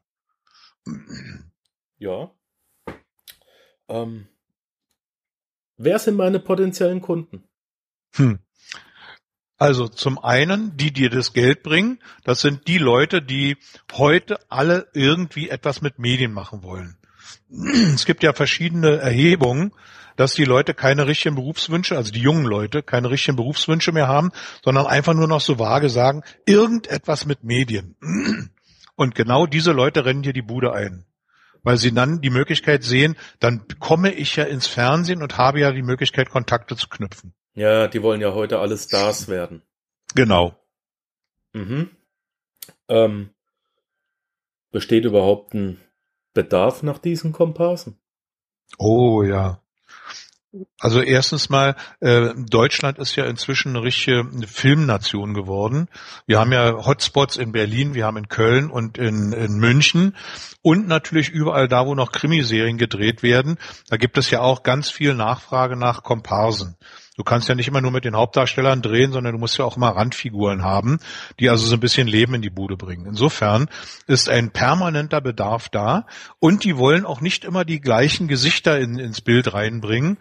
Ja. 1.98 2.32
Ähm, 3.90 4.28
wer 5.78 6.00
sind 6.00 6.16
meine 6.16 6.40
potenziellen 6.40 7.02
Kunden? 7.02 7.44
Hm. 8.16 8.40
Also 9.58 9.88
zum 9.88 10.20
einen, 10.20 10.78
die 10.78 10.92
dir 10.92 11.10
das 11.10 11.34
Geld 11.34 11.64
bringen, 11.64 12.00
das 12.24 12.42
sind 12.42 12.68
die 12.68 12.78
Leute, 12.78 13.22
die 13.22 13.58
heute 13.92 14.40
alle 14.50 14.88
irgendwie 14.94 15.50
etwas 15.50 15.82
mit 15.82 15.98
Medien 15.98 16.32
machen 16.32 16.64
wollen. 16.64 16.98
Es 17.94 18.06
gibt 18.06 18.24
ja 18.24 18.34
verschiedene 18.34 18.98
Erhebungen, 18.98 19.72
dass 20.16 20.34
die 20.34 20.46
Leute 20.46 20.74
keine 20.74 21.08
richtigen 21.08 21.36
Berufswünsche, 21.36 21.96
also 21.96 22.12
die 22.12 22.22
jungen 22.22 22.46
Leute, 22.46 22.84
keine 22.84 23.10
richtigen 23.10 23.38
Berufswünsche 23.38 23.92
mehr 23.92 24.08
haben, 24.08 24.32
sondern 24.64 24.86
einfach 24.86 25.14
nur 25.14 25.28
noch 25.28 25.42
so 25.42 25.60
vage 25.60 25.90
sagen, 25.90 26.24
irgendetwas 26.46 27.26
mit 27.26 27.44
Medien. 27.44 27.96
Und 28.96 29.16
genau 29.16 29.46
diese 29.46 29.72
Leute 29.72 30.06
rennen 30.06 30.24
dir 30.24 30.34
die 30.34 30.42
Bude 30.42 30.74
ein. 30.74 31.06
Weil 31.64 31.78
sie 31.78 31.94
dann 31.94 32.22
die 32.22 32.30
Möglichkeit 32.30 32.84
sehen, 32.84 33.16
dann 33.40 33.66
komme 33.80 34.12
ich 34.12 34.36
ja 34.36 34.44
ins 34.44 34.68
Fernsehen 34.68 35.22
und 35.22 35.38
habe 35.38 35.60
ja 35.60 35.72
die 35.72 35.82
Möglichkeit, 35.84 36.30
Kontakte 36.30 36.76
zu 36.76 36.88
knüpfen. 36.88 37.34
Ja, 37.58 37.88
die 37.88 38.04
wollen 38.04 38.22
ja 38.22 38.36
heute 38.36 38.60
alle 38.60 38.78
Stars 38.78 39.30
werden. 39.30 39.64
Genau. 40.14 40.56
Mhm. 41.54 41.90
Ähm, 42.88 43.32
besteht 44.72 45.06
überhaupt 45.06 45.56
ein 45.56 45.80
Bedarf 46.36 46.84
nach 46.84 47.00
diesen 47.00 47.32
Komparsen? 47.32 47.98
Oh 48.78 49.24
ja. 49.24 49.60
Also 50.80 51.02
erstens 51.02 51.50
mal, 51.50 51.76
äh, 52.00 52.36
Deutschland 52.36 53.00
ist 53.00 53.16
ja 53.16 53.26
inzwischen 53.26 53.76
eine 53.76 53.84
richtige 53.84 54.30
Filmnation 54.46 55.34
geworden. 55.34 55.88
Wir 56.28 56.40
haben 56.40 56.52
ja 56.52 56.86
Hotspots 56.86 57.38
in 57.38 57.54
Berlin, 57.54 57.96
wir 57.96 58.06
haben 58.06 58.18
in 58.18 58.28
Köln 58.28 58.70
und 58.70 59.00
in, 59.00 59.34
in 59.34 59.58
München 59.58 60.16
und 60.62 60.88
natürlich 60.88 61.30
überall 61.30 61.68
da, 61.68 61.88
wo 61.88 61.96
noch 61.96 62.12
Krimiserien 62.12 62.78
gedreht 62.78 63.24
werden. 63.24 63.58
Da 63.90 63.98
gibt 63.98 64.20
es 64.20 64.30
ja 64.30 64.42
auch 64.42 64.62
ganz 64.62 64.92
viel 64.92 65.16
Nachfrage 65.16 65.76
nach 65.76 66.04
Komparsen. 66.04 66.78
Du 67.18 67.24
kannst 67.24 67.50
ja 67.50 67.56
nicht 67.56 67.68
immer 67.68 67.82
nur 67.82 67.92
mit 67.92 68.06
den 68.06 68.16
Hauptdarstellern 68.16 68.84
drehen, 68.84 69.12
sondern 69.12 69.34
du 69.34 69.40
musst 69.40 69.58
ja 69.58 69.66
auch 69.66 69.76
immer 69.76 69.90
Randfiguren 69.90 70.64
haben, 70.64 71.00
die 71.40 71.50
also 71.50 71.66
so 71.66 71.74
ein 71.76 71.80
bisschen 71.80 72.08
Leben 72.08 72.36
in 72.36 72.44
die 72.44 72.52
Bude 72.52 72.78
bringen. 72.78 73.08
Insofern 73.08 73.70
ist 74.06 74.30
ein 74.30 74.52
permanenter 74.52 75.20
Bedarf 75.20 75.68
da 75.70 76.06
und 76.40 76.64
die 76.64 76.78
wollen 76.78 77.06
auch 77.06 77.20
nicht 77.20 77.44
immer 77.44 77.66
die 77.66 77.82
gleichen 77.82 78.28
Gesichter 78.28 78.80
in, 78.80 79.00
ins 79.00 79.22
Bild 79.22 79.52
reinbringen, 79.52 80.20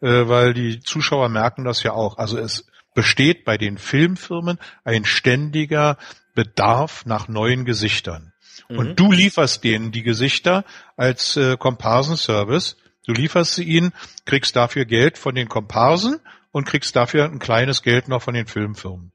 äh, 0.00 0.28
weil 0.28 0.54
die 0.54 0.78
Zuschauer 0.78 1.28
merken 1.28 1.64
das 1.64 1.82
ja 1.82 1.92
auch. 1.92 2.16
Also 2.16 2.38
es 2.38 2.66
besteht 2.94 3.44
bei 3.44 3.58
den 3.58 3.76
Filmfirmen 3.76 4.58
ein 4.84 5.04
ständiger 5.04 5.98
Bedarf 6.36 7.04
nach 7.06 7.26
neuen 7.26 7.64
Gesichtern. 7.64 8.32
Mhm. 8.68 8.78
Und 8.78 9.00
du 9.00 9.10
lieferst 9.10 9.64
denen 9.64 9.90
die 9.90 10.04
Gesichter 10.04 10.64
als 10.96 11.36
äh, 11.36 11.56
Komparsenservice. 11.56 12.76
Du 13.06 13.12
lieferst 13.12 13.54
sie 13.54 13.64
ihnen, 13.64 13.92
kriegst 14.24 14.56
dafür 14.56 14.84
Geld 14.84 15.16
von 15.16 15.34
den 15.34 15.48
Komparsen 15.48 16.20
und 16.50 16.66
kriegst 16.66 16.96
dafür 16.96 17.24
ein 17.24 17.38
kleines 17.38 17.82
Geld 17.82 18.08
noch 18.08 18.22
von 18.22 18.34
den 18.34 18.46
Filmfirmen. 18.46 19.12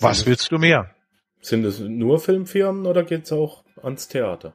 Was 0.00 0.26
willst 0.26 0.50
du 0.50 0.58
mehr? 0.58 0.90
Sind 1.40 1.64
es 1.64 1.78
nur 1.78 2.18
Filmfirmen 2.18 2.86
oder 2.86 3.04
geht's 3.04 3.32
auch 3.32 3.64
ans 3.82 4.08
Theater? 4.08 4.54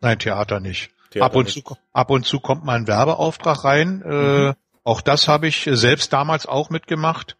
Nein, 0.00 0.18
Theater 0.18 0.60
nicht. 0.60 0.90
Theater 1.10 1.26
ab, 1.26 1.36
und 1.36 1.44
nicht. 1.44 1.66
Zu, 1.66 1.76
ab 1.92 2.10
und 2.10 2.26
zu 2.26 2.40
kommt 2.40 2.64
mal 2.64 2.76
ein 2.76 2.86
Werbeauftrag 2.86 3.64
rein. 3.64 4.02
Äh, 4.02 4.48
mhm. 4.48 4.54
auch 4.84 5.00
das 5.00 5.28
habe 5.28 5.46
ich 5.46 5.68
selbst 5.70 6.12
damals 6.12 6.46
auch 6.46 6.70
mitgemacht. 6.70 7.36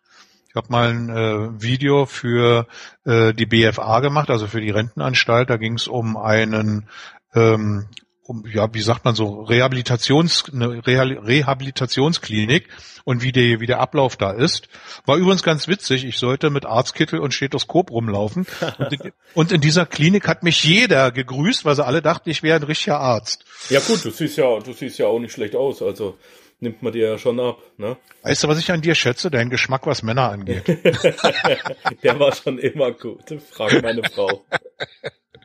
Ich 0.49 0.57
habe 0.57 0.67
mal 0.71 0.91
ein 0.91 1.09
äh, 1.09 1.63
Video 1.63 2.07
für 2.07 2.67
äh, 3.05 3.33
die 3.33 3.47
BFA 3.47 4.01
gemacht, 4.01 4.31
also 4.31 4.47
für 4.47 4.61
die 4.61 4.71
Rentenanstalt. 4.71 5.49
Da 5.49 5.57
ging 5.57 5.75
es 5.75 5.87
um 5.87 6.17
einen 6.17 6.89
ähm, 7.35 7.87
um, 8.31 8.45
ja, 8.47 8.73
wie 8.73 8.81
sagt 8.81 9.05
man 9.05 9.17
so, 9.17 9.43
Rehabilitations, 9.43 10.45
eine 10.53 10.87
Rehabilitationsklinik 10.87 12.69
und 13.03 13.23
wie, 13.25 13.33
die, 13.33 13.59
wie 13.59 13.67
der 13.67 13.81
Ablauf 13.81 14.17
da 14.17 14.31
ist. 14.31 14.69
War 15.05 15.17
übrigens 15.17 15.43
ganz 15.43 15.67
witzig. 15.67 16.05
Ich 16.05 16.19
sollte 16.19 16.49
mit 16.49 16.65
Arztkittel 16.65 17.19
und 17.19 17.35
Stethoskop 17.35 17.91
rumlaufen. 17.91 18.47
und, 18.79 18.93
in, 18.93 19.13
und 19.35 19.51
in 19.51 19.61
dieser 19.61 19.85
Klinik 19.85 20.29
hat 20.29 20.45
mich 20.45 20.63
jeder 20.63 21.11
gegrüßt, 21.11 21.65
weil 21.65 21.75
sie 21.75 21.85
alle 21.85 22.03
dachten, 22.03 22.31
ich 22.31 22.45
wäre 22.45 22.61
ein 22.61 22.63
richtiger 22.63 23.01
Arzt. 23.01 23.45
Ja 23.69 23.81
gut, 23.81 24.05
du 24.05 24.11
siehst 24.11 24.37
ja, 24.37 24.61
du 24.61 24.73
siehst 24.73 24.99
ja 25.01 25.07
auch 25.09 25.19
nicht 25.19 25.33
schlecht 25.33 25.57
aus. 25.57 25.83
Also 25.83 26.17
nimmt 26.61 26.81
man 26.85 26.93
dir 26.93 27.09
ja 27.09 27.19
schon 27.19 27.41
ab, 27.41 27.59
ne? 27.79 27.97
Weißt 28.23 28.45
du, 28.45 28.49
was 28.49 28.61
ich 28.61 28.71
an 28.71 28.81
dir 28.81 28.95
schätze? 28.95 29.29
Dein 29.29 29.51
Geschmack, 29.51 29.89
was 29.89 30.05
Männer 30.05 30.31
angeht. 30.31 30.69
Der 32.05 32.21
war 32.21 32.33
schon 32.33 32.59
immer 32.59 32.93
gut. 32.93 33.25
Frag 33.51 33.83
meine 33.83 34.05
Frau. 34.05 34.45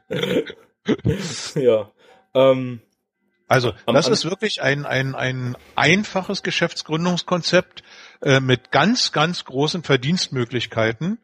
ja. 1.56 1.89
Ähm, 2.36 2.82
also 3.48 3.74
das 3.86 4.08
ist 4.08 4.25
wirklich 4.25 4.62
ein, 4.62 4.86
ein, 4.86 5.15
ein 5.15 5.56
einfaches 5.75 6.44
Geschäftsgründungskonzept 6.44 7.84
äh, 8.22 8.39
mit 8.39 8.72
ganz, 8.72 9.12
ganz 9.12 9.46
großen 9.46 9.84
Verdienstmöglichkeiten. 9.84 11.20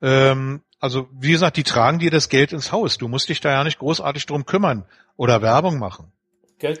Ähm, 0.00 0.62
also 0.78 1.08
wie 1.12 1.32
gesagt, 1.32 1.56
die 1.56 1.64
tragen 1.64 1.98
dir 1.98 2.10
das 2.10 2.28
Geld 2.28 2.52
ins 2.52 2.70
Haus. 2.70 2.98
Du 2.98 3.08
musst 3.08 3.28
dich 3.28 3.40
da 3.40 3.50
ja 3.50 3.64
nicht 3.64 3.78
großartig 3.78 4.26
drum 4.26 4.46
kümmern 4.46 4.84
oder 5.16 5.42
Werbung 5.42 5.78
machen. 5.78 6.12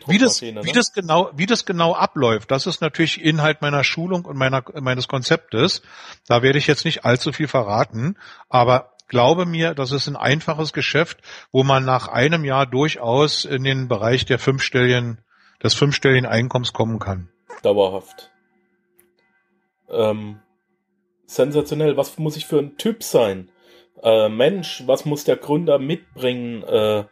Wie 0.06 0.18
das, 0.18 0.40
ne? 0.40 0.60
wie 0.62 0.72
das 0.72 0.92
genau, 0.92 1.30
wie 1.34 1.46
das 1.46 1.66
genau 1.66 1.94
abläuft, 1.94 2.50
das 2.50 2.66
ist 2.66 2.80
natürlich 2.80 3.22
Inhalt 3.22 3.60
meiner 3.60 3.84
Schulung 3.84 4.24
und 4.24 4.36
meiner, 4.36 4.64
meines 4.80 5.08
Konzeptes. 5.08 5.82
Da 6.26 6.42
werde 6.42 6.58
ich 6.58 6.66
jetzt 6.66 6.84
nicht 6.84 7.04
allzu 7.04 7.32
viel 7.32 7.48
verraten, 7.48 8.16
aber 8.48 8.93
glaube 9.08 9.46
mir, 9.46 9.74
das 9.74 9.92
ist 9.92 10.08
ein 10.08 10.16
einfaches 10.16 10.72
Geschäft, 10.72 11.18
wo 11.52 11.62
man 11.62 11.84
nach 11.84 12.08
einem 12.08 12.44
Jahr 12.44 12.66
durchaus 12.66 13.44
in 13.44 13.64
den 13.64 13.88
Bereich 13.88 14.24
der 14.24 14.38
fünfstelligen, 14.38 15.20
des 15.62 15.74
fünfstelligen 15.74 16.26
Einkommens 16.26 16.72
kommen 16.72 16.98
kann. 16.98 17.28
Dauerhaft. 17.62 18.30
Ähm, 19.90 20.40
sensationell. 21.26 21.96
Was 21.96 22.18
muss 22.18 22.36
ich 22.36 22.46
für 22.46 22.58
ein 22.58 22.76
Typ 22.76 23.02
sein? 23.02 23.50
Äh, 24.02 24.28
Mensch, 24.28 24.82
was 24.86 25.04
muss 25.04 25.24
der 25.24 25.36
Gründer 25.36 25.78
mitbringen, 25.78 26.62
äh, 26.62 27.04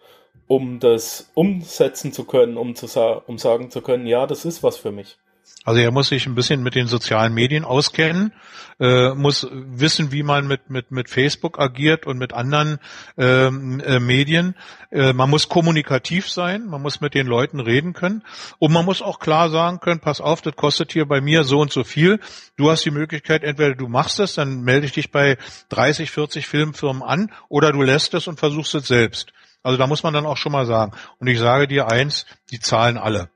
um 0.47 0.81
das 0.81 1.31
umsetzen 1.35 2.13
zu 2.13 2.25
können, 2.25 2.57
um, 2.57 2.75
zu 2.75 2.87
sa 2.87 3.23
um 3.27 3.39
sagen 3.39 3.71
zu 3.71 3.81
können, 3.81 4.07
ja, 4.07 4.27
das 4.27 4.45
ist 4.45 4.63
was 4.63 4.77
für 4.77 4.93
mich? 4.93 5.19
Also 5.65 5.81
er 5.81 5.93
muss 5.93 6.09
sich 6.09 6.27
ein 6.27 6.35
bisschen 6.35 6.63
mit 6.63 6.75
den 6.75 6.89
sozialen 6.89 7.35
Medien 7.35 7.65
auskennen, 7.65 8.33
äh, 8.81 9.15
muss 9.15 9.47
wissen, 9.53 10.11
wie 10.11 10.25
man 10.25 10.49
mit, 10.49 10.71
mit, 10.71 10.91
mit 10.91 11.09
Facebook 11.09 11.61
agiert 11.61 12.05
und 12.05 12.19
mit 12.19 12.33
anderen 12.33 12.79
ähm, 13.17 13.79
äh, 13.81 14.01
Medien. 14.01 14.57
Äh, 14.91 15.13
man 15.13 15.31
muss 15.31 15.49
kommunikativ 15.49 16.29
sein, 16.29 16.67
man 16.67 16.83
muss 16.83 17.01
mit 17.01 17.15
den 17.15 17.29
Leuten 17.29 17.61
reden 17.61 17.93
können 17.93 18.25
und 18.59 18.73
man 18.73 18.85
muss 18.85 19.03
auch 19.03 19.21
klar 19.21 19.51
sagen 19.51 19.79
können, 19.79 20.01
pass 20.01 20.21
auf, 20.21 20.43
das 20.43 20.57
kostet 20.57 20.93
hier 20.93 21.07
bei 21.07 21.21
mir 21.21 21.45
so 21.45 21.61
und 21.61 21.71
so 21.71 21.85
viel. 21.85 22.19
Du 22.57 22.69
hast 22.69 22.85
die 22.85 22.91
Möglichkeit, 22.91 23.45
entweder 23.45 23.77
du 23.77 23.87
machst 23.87 24.19
es, 24.19 24.35
dann 24.35 24.63
melde 24.63 24.87
ich 24.87 24.93
dich 24.93 25.13
bei 25.13 25.39
30, 25.69 26.11
40 26.11 26.49
Filmfirmen 26.49 27.05
an 27.05 27.31
oder 27.49 27.71
du 27.71 27.83
lässt 27.83 28.15
es 28.15 28.27
und 28.27 28.41
versuchst 28.41 28.75
es 28.75 28.89
selbst. 28.89 29.33
Also 29.63 29.79
da 29.79 29.87
muss 29.87 30.03
man 30.03 30.13
dann 30.13 30.27
auch 30.27 30.37
schon 30.37 30.51
mal 30.51 30.67
sagen. 30.67 30.91
Und 31.21 31.29
ich 31.29 31.39
sage 31.39 31.69
dir 31.69 31.89
eins, 31.89 32.27
die 32.51 32.59
zahlen 32.59 32.99
alle. 32.99 33.31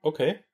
Okay. 0.00 0.45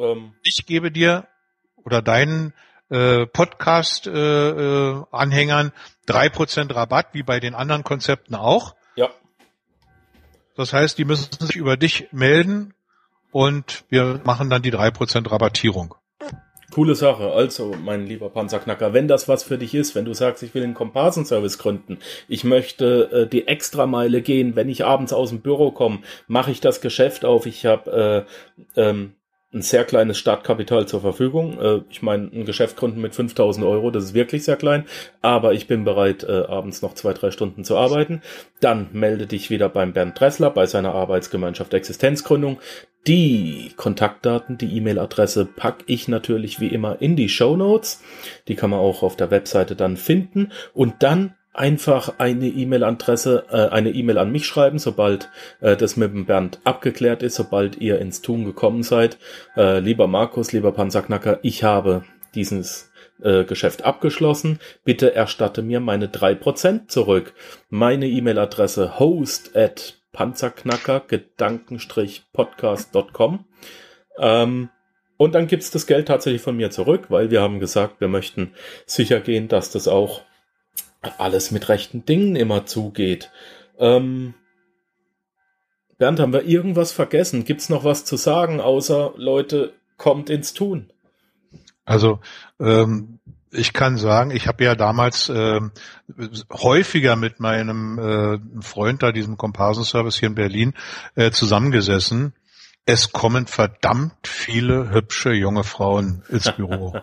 Ähm, 0.00 0.34
ich 0.42 0.66
gebe 0.66 0.90
dir 0.90 1.28
oder 1.76 2.02
deinen 2.02 2.52
äh, 2.90 3.26
Podcast-Anhängern 3.26 5.68
äh, 5.68 5.70
drei 6.06 6.26
äh, 6.26 6.30
Prozent 6.30 6.74
Rabatt, 6.74 7.08
wie 7.12 7.22
bei 7.22 7.38
den 7.40 7.54
anderen 7.54 7.84
Konzepten 7.84 8.34
auch. 8.34 8.74
Ja. 8.96 9.10
Das 10.56 10.72
heißt, 10.72 10.98
die 10.98 11.04
müssen 11.04 11.30
sich 11.38 11.54
über 11.56 11.76
dich 11.76 12.08
melden 12.12 12.74
und 13.30 13.84
wir 13.88 14.20
machen 14.24 14.50
dann 14.50 14.62
die 14.62 14.72
drei 14.72 14.90
Prozent 14.90 15.30
Rabattierung. 15.30 15.94
Coole 16.72 16.94
Sache. 16.94 17.32
Also, 17.32 17.74
mein 17.82 18.06
lieber 18.06 18.30
Panzerknacker, 18.30 18.92
wenn 18.92 19.08
das 19.08 19.28
was 19.28 19.42
für 19.42 19.58
dich 19.58 19.74
ist, 19.74 19.94
wenn 19.94 20.04
du 20.04 20.14
sagst, 20.14 20.42
ich 20.42 20.54
will 20.54 20.62
einen 20.62 20.74
Komparsenservice 20.74 21.58
gründen, 21.58 21.98
ich 22.28 22.44
möchte 22.44 23.10
äh, 23.12 23.26
die 23.28 23.48
Extrameile 23.48 24.22
gehen, 24.22 24.56
wenn 24.56 24.68
ich 24.68 24.84
abends 24.84 25.12
aus 25.12 25.30
dem 25.30 25.40
Büro 25.40 25.72
komme, 25.72 26.00
mache 26.28 26.50
ich 26.50 26.60
das 26.60 26.80
Geschäft 26.80 27.24
auf. 27.24 27.46
Ich 27.46 27.66
habe 27.66 28.26
äh, 28.76 28.80
ähm, 28.80 29.14
ein 29.52 29.62
sehr 29.62 29.84
kleines 29.84 30.18
Startkapital 30.18 30.86
zur 30.86 31.00
Verfügung. 31.00 31.60
Äh, 31.60 31.80
ich 31.90 32.02
meine, 32.02 32.30
ein 32.32 32.44
Geschäft 32.44 32.76
gründen 32.76 33.00
mit 33.00 33.14
5000 33.14 33.66
Euro, 33.66 33.90
das 33.90 34.04
ist 34.04 34.14
wirklich 34.14 34.44
sehr 34.44 34.56
klein, 34.56 34.84
aber 35.22 35.54
ich 35.54 35.66
bin 35.66 35.84
bereit, 35.84 36.22
äh, 36.22 36.44
abends 36.48 36.82
noch 36.82 36.94
zwei, 36.94 37.12
drei 37.12 37.30
Stunden 37.30 37.64
zu 37.64 37.76
arbeiten. 37.76 38.22
Dann 38.60 38.88
melde 38.92 39.26
dich 39.26 39.50
wieder 39.50 39.68
beim 39.68 39.92
Bernd 39.92 40.18
Dressler 40.18 40.50
bei 40.50 40.66
seiner 40.66 40.94
Arbeitsgemeinschaft 40.94 41.74
Existenzgründung. 41.74 42.60
Die 43.06 43.72
Kontaktdaten, 43.76 44.58
die 44.58 44.76
E-Mail-Adresse 44.76 45.46
packe 45.46 45.84
ich 45.86 46.06
natürlich 46.06 46.60
wie 46.60 46.68
immer 46.68 47.00
in 47.00 47.16
die 47.16 47.30
Show 47.30 47.56
Notes. 47.56 48.02
Die 48.46 48.54
kann 48.54 48.70
man 48.70 48.78
auch 48.78 49.02
auf 49.02 49.16
der 49.16 49.30
Webseite 49.30 49.74
dann 49.74 49.96
finden. 49.96 50.52
Und 50.74 51.02
dann 51.02 51.34
einfach 51.52 52.14
eine 52.18 52.46
E-Mail-Adresse, 52.46 53.46
äh, 53.50 53.68
eine 53.68 53.90
E-Mail 53.90 54.18
an 54.18 54.30
mich 54.30 54.46
schreiben, 54.46 54.78
sobald 54.78 55.30
äh, 55.60 55.76
das 55.76 55.96
mit 55.96 56.12
dem 56.12 56.26
Bernd 56.26 56.60
abgeklärt 56.64 57.22
ist, 57.22 57.34
sobald 57.34 57.78
ihr 57.78 57.98
ins 57.98 58.22
Tun 58.22 58.44
gekommen 58.44 58.82
seid. 58.82 59.18
Äh, 59.56 59.80
lieber 59.80 60.06
Markus, 60.06 60.52
lieber 60.52 60.72
Panzerknacker, 60.72 61.40
ich 61.42 61.64
habe 61.64 62.04
dieses 62.34 62.90
äh, 63.22 63.44
Geschäft 63.44 63.84
abgeschlossen. 63.84 64.58
Bitte 64.84 65.14
erstatte 65.14 65.62
mir 65.62 65.80
meine 65.80 66.08
drei 66.08 66.34
Prozent 66.34 66.90
zurück. 66.90 67.34
Meine 67.68 68.06
E-Mail-Adresse 68.06 68.98
host 68.98 69.54
at 69.56 69.98
panzerknacker 70.12 71.02
gedankenstrich-podcast.com. 71.06 73.44
Ähm, 74.18 74.70
und 75.16 75.34
dann 75.34 75.48
gibt's 75.48 75.70
das 75.70 75.86
Geld 75.86 76.08
tatsächlich 76.08 76.42
von 76.42 76.56
mir 76.56 76.70
zurück, 76.70 77.06
weil 77.10 77.30
wir 77.30 77.42
haben 77.42 77.60
gesagt, 77.60 78.00
wir 78.00 78.08
möchten 78.08 78.54
sicher 78.86 79.20
gehen, 79.20 79.48
dass 79.48 79.70
das 79.70 79.86
auch 79.86 80.22
alles 81.18 81.50
mit 81.50 81.68
rechten 81.68 82.04
Dingen 82.04 82.36
immer 82.36 82.66
zugeht. 82.66 83.30
Ähm, 83.78 84.34
Bernd, 85.98 86.20
haben 86.20 86.32
wir 86.32 86.44
irgendwas 86.44 86.92
vergessen? 86.92 87.44
Gibt's 87.44 87.68
noch 87.68 87.84
was 87.84 88.04
zu 88.04 88.16
sagen, 88.16 88.60
außer 88.60 89.12
Leute, 89.16 89.74
kommt 89.96 90.30
ins 90.30 90.54
Tun? 90.54 90.90
Also 91.84 92.20
ähm, 92.58 93.20
ich 93.52 93.72
kann 93.72 93.96
sagen, 93.96 94.30
ich 94.30 94.46
habe 94.46 94.64
ja 94.64 94.74
damals 94.74 95.28
äh, 95.28 95.60
häufiger 96.52 97.16
mit 97.16 97.40
meinem 97.40 97.98
äh, 97.98 98.62
Freund 98.62 99.02
da, 99.02 99.12
diesem 99.12 99.36
Komparsenservice 99.36 100.18
hier 100.18 100.28
in 100.28 100.34
Berlin, 100.34 100.74
äh, 101.16 101.30
zusammengesessen. 101.30 102.34
Es 102.86 103.12
kommen 103.12 103.46
verdammt 103.46 104.26
viele 104.26 104.90
hübsche 104.90 105.32
junge 105.32 105.64
Frauen 105.64 106.22
ins 106.28 106.50
Büro. 106.52 106.94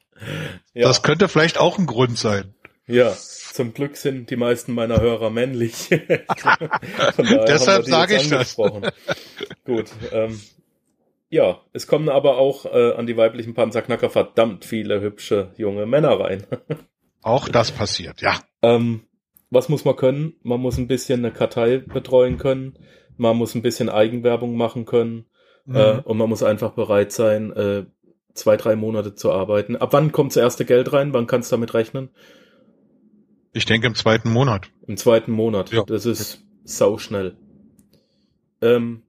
ja. 0.74 0.86
Das 0.86 1.02
könnte 1.02 1.28
vielleicht 1.28 1.58
auch 1.58 1.78
ein 1.78 1.86
Grund 1.86 2.18
sein. 2.18 2.54
Ja, 2.88 3.12
zum 3.12 3.74
Glück 3.74 3.96
sind 3.96 4.30
die 4.30 4.36
meisten 4.36 4.72
meiner 4.72 5.00
Hörer 5.00 5.30
männlich. 5.30 5.88
Deshalb 7.18 7.84
sage 7.84 8.16
ich 8.16 8.28
das. 8.28 8.56
Gut, 9.64 9.90
ähm, 10.12 10.40
ja, 11.28 11.60
es 11.72 11.88
kommen 11.88 12.08
aber 12.08 12.38
auch 12.38 12.64
äh, 12.66 12.92
an 12.92 13.06
die 13.06 13.16
weiblichen 13.16 13.54
Panzerknacker 13.54 14.10
verdammt 14.10 14.64
viele 14.64 15.00
hübsche 15.00 15.52
junge 15.56 15.86
Männer 15.86 16.20
rein. 16.20 16.46
auch 17.22 17.48
das 17.48 17.72
passiert, 17.72 18.20
ja. 18.20 18.40
Ähm, 18.62 19.02
was 19.50 19.68
muss 19.68 19.84
man 19.84 19.96
können? 19.96 20.34
Man 20.42 20.60
muss 20.60 20.78
ein 20.78 20.86
bisschen 20.86 21.24
eine 21.24 21.32
Kartei 21.32 21.78
betreuen 21.78 22.38
können. 22.38 22.78
Man 23.16 23.36
muss 23.36 23.54
ein 23.54 23.62
bisschen 23.62 23.88
Eigenwerbung 23.88 24.56
machen 24.56 24.84
können. 24.84 25.26
Mhm. 25.64 25.76
Äh, 25.76 25.98
und 26.04 26.18
man 26.18 26.28
muss 26.28 26.44
einfach 26.44 26.72
bereit 26.72 27.10
sein, 27.10 27.52
äh, 27.52 27.86
zwei, 28.34 28.56
drei 28.56 28.76
Monate 28.76 29.14
zu 29.14 29.32
arbeiten. 29.32 29.74
Ab 29.76 29.92
wann 29.92 30.12
kommt 30.12 30.32
das 30.32 30.42
erste 30.42 30.64
Geld 30.64 30.92
rein? 30.92 31.12
Wann 31.12 31.26
kannst 31.26 31.50
du 31.50 31.56
damit 31.56 31.74
rechnen? 31.74 32.10
Ich 33.56 33.64
denke 33.64 33.86
im 33.86 33.94
zweiten 33.94 34.30
Monat. 34.30 34.70
Im 34.86 34.98
zweiten 34.98 35.32
Monat. 35.32 35.72
Ja. 35.72 35.82
Das 35.84 36.04
ist 36.04 36.44
sau 36.64 36.98
schnell. 36.98 37.36
Ähm, 38.60 39.02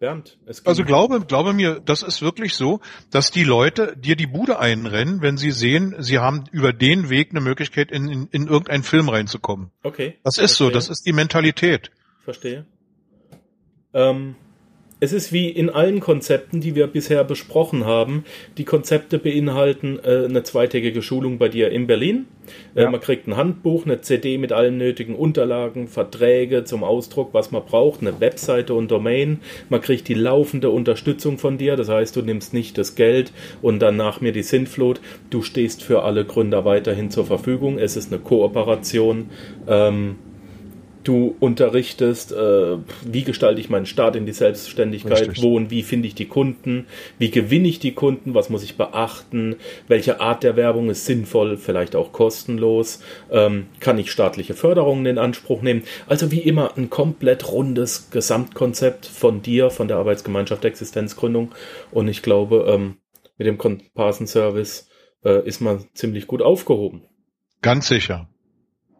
Bernd, 0.00 0.38
also 0.64 0.82
glaube, 0.82 1.20
glaube 1.20 1.52
mir, 1.52 1.78
das 1.78 2.02
ist 2.02 2.22
wirklich 2.22 2.54
so, 2.54 2.80
dass 3.10 3.30
die 3.30 3.44
Leute 3.44 3.94
dir 3.96 4.16
die 4.16 4.26
Bude 4.26 4.58
einrennen, 4.58 5.20
wenn 5.20 5.36
sie 5.36 5.50
sehen, 5.52 5.94
sie 5.98 6.18
haben 6.18 6.44
über 6.50 6.72
den 6.72 7.08
Weg 7.10 7.30
eine 7.30 7.40
Möglichkeit, 7.40 7.92
in, 7.92 8.08
in, 8.08 8.28
in 8.32 8.48
irgendeinen 8.48 8.82
Film 8.82 9.10
reinzukommen. 9.10 9.70
Okay. 9.82 10.18
Das 10.24 10.38
ist 10.38 10.56
Verstehe. 10.56 10.66
so, 10.68 10.72
das 10.72 10.88
ist 10.88 11.06
die 11.06 11.12
Mentalität. 11.12 11.92
Verstehe. 12.24 12.66
Ähm, 13.92 14.34
es 15.00 15.14
ist 15.14 15.32
wie 15.32 15.48
in 15.48 15.70
allen 15.70 16.00
Konzepten, 16.00 16.60
die 16.60 16.74
wir 16.74 16.86
bisher 16.86 17.24
besprochen 17.24 17.86
haben. 17.86 18.24
Die 18.58 18.64
Konzepte 18.64 19.18
beinhalten 19.18 19.98
äh, 20.04 20.26
eine 20.26 20.42
zweitägige 20.42 21.00
Schulung 21.00 21.38
bei 21.38 21.48
dir 21.48 21.70
in 21.70 21.86
Berlin. 21.86 22.26
Äh, 22.74 22.82
ja. 22.82 22.90
Man 22.90 23.00
kriegt 23.00 23.26
ein 23.26 23.36
Handbuch, 23.36 23.86
eine 23.86 24.02
CD 24.02 24.36
mit 24.36 24.52
allen 24.52 24.76
nötigen 24.76 25.14
Unterlagen, 25.14 25.88
Verträge 25.88 26.64
zum 26.64 26.84
Ausdruck, 26.84 27.30
was 27.32 27.50
man 27.50 27.64
braucht, 27.64 28.02
eine 28.02 28.20
Webseite 28.20 28.74
und 28.74 28.90
Domain. 28.90 29.40
Man 29.70 29.80
kriegt 29.80 30.06
die 30.08 30.14
laufende 30.14 30.68
Unterstützung 30.68 31.38
von 31.38 31.56
dir. 31.56 31.76
Das 31.76 31.88
heißt, 31.88 32.14
du 32.14 32.20
nimmst 32.20 32.52
nicht 32.52 32.76
das 32.76 32.94
Geld 32.94 33.32
und 33.62 33.80
dann 33.80 33.96
nach 33.96 34.20
mir 34.20 34.32
die 34.32 34.42
Sintflut. 34.42 35.00
Du 35.30 35.40
stehst 35.40 35.82
für 35.82 36.02
alle 36.02 36.26
Gründer 36.26 36.66
weiterhin 36.66 37.10
zur 37.10 37.24
Verfügung. 37.24 37.78
Es 37.78 37.96
ist 37.96 38.12
eine 38.12 38.20
Kooperation. 38.20 39.30
Ähm, 39.66 40.16
Du 41.02 41.34
unterrichtest, 41.40 42.32
äh, 42.32 42.76
wie 43.02 43.22
gestalte 43.22 43.60
ich 43.60 43.70
meinen 43.70 43.86
Start 43.86 44.16
in 44.16 44.26
die 44.26 44.32
Selbstständigkeit, 44.32 45.28
Richtig. 45.28 45.42
wo 45.42 45.56
und 45.56 45.70
wie 45.70 45.82
finde 45.82 46.08
ich 46.08 46.14
die 46.14 46.26
Kunden, 46.26 46.86
wie 47.18 47.30
gewinne 47.30 47.68
ich 47.68 47.78
die 47.78 47.92
Kunden, 47.92 48.34
was 48.34 48.50
muss 48.50 48.62
ich 48.62 48.76
beachten, 48.76 49.56
welche 49.88 50.20
Art 50.20 50.42
der 50.42 50.56
Werbung 50.56 50.90
ist 50.90 51.06
sinnvoll, 51.06 51.56
vielleicht 51.56 51.96
auch 51.96 52.12
kostenlos, 52.12 53.02
ähm, 53.30 53.66
kann 53.80 53.98
ich 53.98 54.10
staatliche 54.10 54.54
Förderungen 54.54 55.06
in 55.06 55.18
Anspruch 55.18 55.62
nehmen. 55.62 55.84
Also 56.06 56.30
wie 56.30 56.40
immer 56.40 56.76
ein 56.76 56.90
komplett 56.90 57.50
rundes 57.50 58.10
Gesamtkonzept 58.10 59.06
von 59.06 59.40
dir, 59.40 59.70
von 59.70 59.88
der 59.88 59.96
Arbeitsgemeinschaft 59.96 60.64
Existenzgründung. 60.64 61.52
Und 61.90 62.08
ich 62.08 62.22
glaube, 62.22 62.66
ähm, 62.68 62.96
mit 63.38 63.46
dem 63.46 63.56
Komparsenservice 63.56 64.88
äh, 65.24 65.46
ist 65.46 65.60
man 65.60 65.86
ziemlich 65.94 66.26
gut 66.26 66.42
aufgehoben. 66.42 67.04
Ganz 67.62 67.88
sicher. 67.88 68.28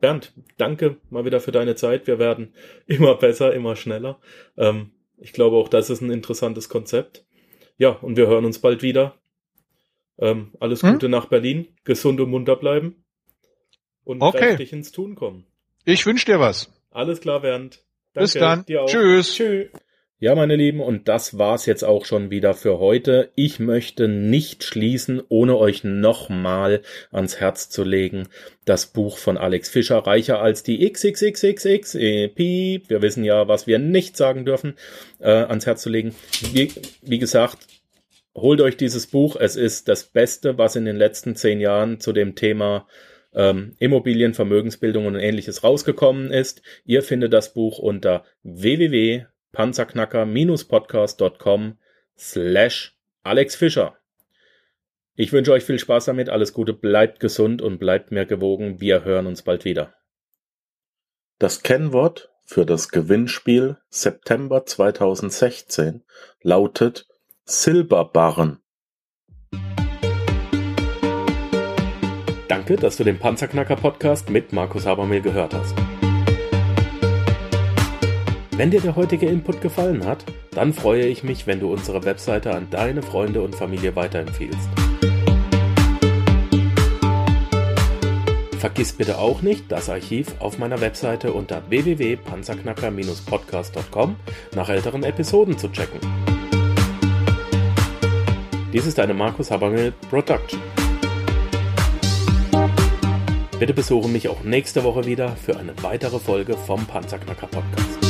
Bernd, 0.00 0.32
danke 0.56 0.96
mal 1.10 1.24
wieder 1.24 1.40
für 1.40 1.52
deine 1.52 1.74
Zeit. 1.74 2.06
Wir 2.06 2.18
werden 2.18 2.54
immer 2.86 3.14
besser, 3.16 3.54
immer 3.54 3.76
schneller. 3.76 4.20
Ähm, 4.56 4.90
ich 5.18 5.32
glaube, 5.32 5.56
auch 5.56 5.68
das 5.68 5.90
ist 5.90 6.00
ein 6.00 6.10
interessantes 6.10 6.68
Konzept. 6.68 7.24
Ja, 7.76 7.90
und 7.90 8.16
wir 8.16 8.26
hören 8.26 8.44
uns 8.44 8.58
bald 8.58 8.82
wieder. 8.82 9.18
Ähm, 10.18 10.52
alles 10.60 10.82
hm? 10.82 10.92
Gute 10.92 11.08
nach 11.08 11.26
Berlin. 11.26 11.68
Gesund 11.84 12.20
und 12.20 12.30
munter 12.30 12.56
bleiben. 12.56 13.04
Und 14.04 14.22
okay. 14.22 14.38
kräftig 14.38 14.72
ins 14.72 14.92
Tun 14.92 15.14
kommen. 15.14 15.46
Ich 15.84 16.04
wünsche 16.06 16.26
dir 16.26 16.40
was. 16.40 16.72
Alles 16.90 17.20
klar, 17.20 17.40
Bernd. 17.40 17.84
Danke. 18.12 18.24
Bis 18.24 18.32
dann. 18.34 18.64
Tschüss. 18.66 19.34
Tschüss. 19.34 19.70
Ja, 20.22 20.34
meine 20.34 20.54
Lieben, 20.54 20.80
und 20.80 21.08
das 21.08 21.38
war's 21.38 21.64
jetzt 21.64 21.82
auch 21.82 22.04
schon 22.04 22.28
wieder 22.28 22.52
für 22.52 22.78
heute. 22.78 23.30
Ich 23.36 23.58
möchte 23.58 24.06
nicht 24.06 24.64
schließen, 24.64 25.22
ohne 25.30 25.56
euch 25.56 25.82
nochmal 25.82 26.82
ans 27.10 27.40
Herz 27.40 27.70
zu 27.70 27.84
legen. 27.84 28.28
Das 28.66 28.84
Buch 28.84 29.16
von 29.16 29.38
Alex 29.38 29.70
Fischer, 29.70 29.96
reicher 29.96 30.42
als 30.42 30.62
die 30.62 30.86
XXXXX, 30.86 31.94
äh, 31.94 32.28
Piep, 32.28 32.90
wir 32.90 33.00
wissen 33.00 33.24
ja, 33.24 33.48
was 33.48 33.66
wir 33.66 33.78
nicht 33.78 34.14
sagen 34.18 34.44
dürfen, 34.44 34.74
äh, 35.20 35.30
ans 35.30 35.64
Herz 35.64 35.80
zu 35.80 35.88
legen. 35.88 36.14
Wie, 36.52 36.70
wie 37.00 37.18
gesagt, 37.18 37.56
holt 38.34 38.60
euch 38.60 38.76
dieses 38.76 39.06
Buch. 39.06 39.36
Es 39.36 39.56
ist 39.56 39.88
das 39.88 40.04
Beste, 40.04 40.58
was 40.58 40.76
in 40.76 40.84
den 40.84 40.96
letzten 40.96 41.34
zehn 41.34 41.60
Jahren 41.60 41.98
zu 41.98 42.12
dem 42.12 42.34
Thema 42.34 42.86
ähm, 43.32 43.72
Immobilien, 43.78 44.34
Vermögensbildung 44.34 45.06
und 45.06 45.16
ähnliches 45.16 45.64
rausgekommen 45.64 46.30
ist. 46.30 46.60
Ihr 46.84 47.02
findet 47.02 47.32
das 47.32 47.54
Buch 47.54 47.78
unter 47.78 48.26
www 48.42 49.24
panzerknacker-podcast.com 49.52 51.78
slash 52.16 52.96
Alex 53.22 53.56
Fischer. 53.56 53.96
Ich 55.16 55.32
wünsche 55.32 55.52
euch 55.52 55.64
viel 55.64 55.78
Spaß 55.78 56.06
damit, 56.06 56.30
alles 56.30 56.52
Gute, 56.52 56.72
bleibt 56.72 57.20
gesund 57.20 57.60
und 57.60 57.78
bleibt 57.78 58.10
mir 58.10 58.26
gewogen. 58.26 58.80
Wir 58.80 59.04
hören 59.04 59.26
uns 59.26 59.42
bald 59.42 59.64
wieder. 59.64 59.94
Das 61.38 61.62
Kennwort 61.62 62.30
für 62.44 62.66
das 62.66 62.88
Gewinnspiel 62.88 63.76
September 63.90 64.66
2016 64.66 66.02
lautet 66.42 67.06
Silberbarren. 67.44 68.60
Danke, 72.48 72.76
dass 72.76 72.96
du 72.96 73.04
den 73.04 73.18
Panzerknacker 73.18 73.76
Podcast 73.76 74.30
mit 74.30 74.52
Markus 74.52 74.86
Habermehl 74.86 75.20
gehört 75.20 75.54
hast. 75.54 75.74
Wenn 78.60 78.70
dir 78.70 78.82
der 78.82 78.94
heutige 78.94 79.24
Input 79.24 79.62
gefallen 79.62 80.04
hat, 80.04 80.22
dann 80.50 80.74
freue 80.74 81.06
ich 81.06 81.24
mich, 81.24 81.46
wenn 81.46 81.60
du 81.60 81.72
unsere 81.72 82.04
Webseite 82.04 82.54
an 82.54 82.66
deine 82.68 83.00
Freunde 83.00 83.40
und 83.40 83.54
Familie 83.54 83.96
weiterempfiehlst. 83.96 84.68
Vergiss 88.58 88.92
bitte 88.92 89.16
auch 89.16 89.40
nicht, 89.40 89.72
das 89.72 89.88
Archiv 89.88 90.34
auf 90.40 90.58
meiner 90.58 90.82
Webseite 90.82 91.32
unter 91.32 91.62
www.panzerknacker-podcast.com 91.70 94.16
nach 94.54 94.68
älteren 94.68 95.04
Episoden 95.04 95.56
zu 95.56 95.72
checken. 95.72 95.98
Dies 98.74 98.84
ist 98.84 99.00
eine 99.00 99.14
Markus 99.14 99.50
Habermill 99.50 99.94
Production. 100.10 100.60
Bitte 103.58 103.72
besuche 103.72 104.08
mich 104.08 104.28
auch 104.28 104.42
nächste 104.42 104.84
Woche 104.84 105.06
wieder 105.06 105.34
für 105.34 105.58
eine 105.58 105.72
weitere 105.80 106.18
Folge 106.18 106.58
vom 106.58 106.84
Panzerknacker 106.84 107.46
Podcast. 107.46 108.09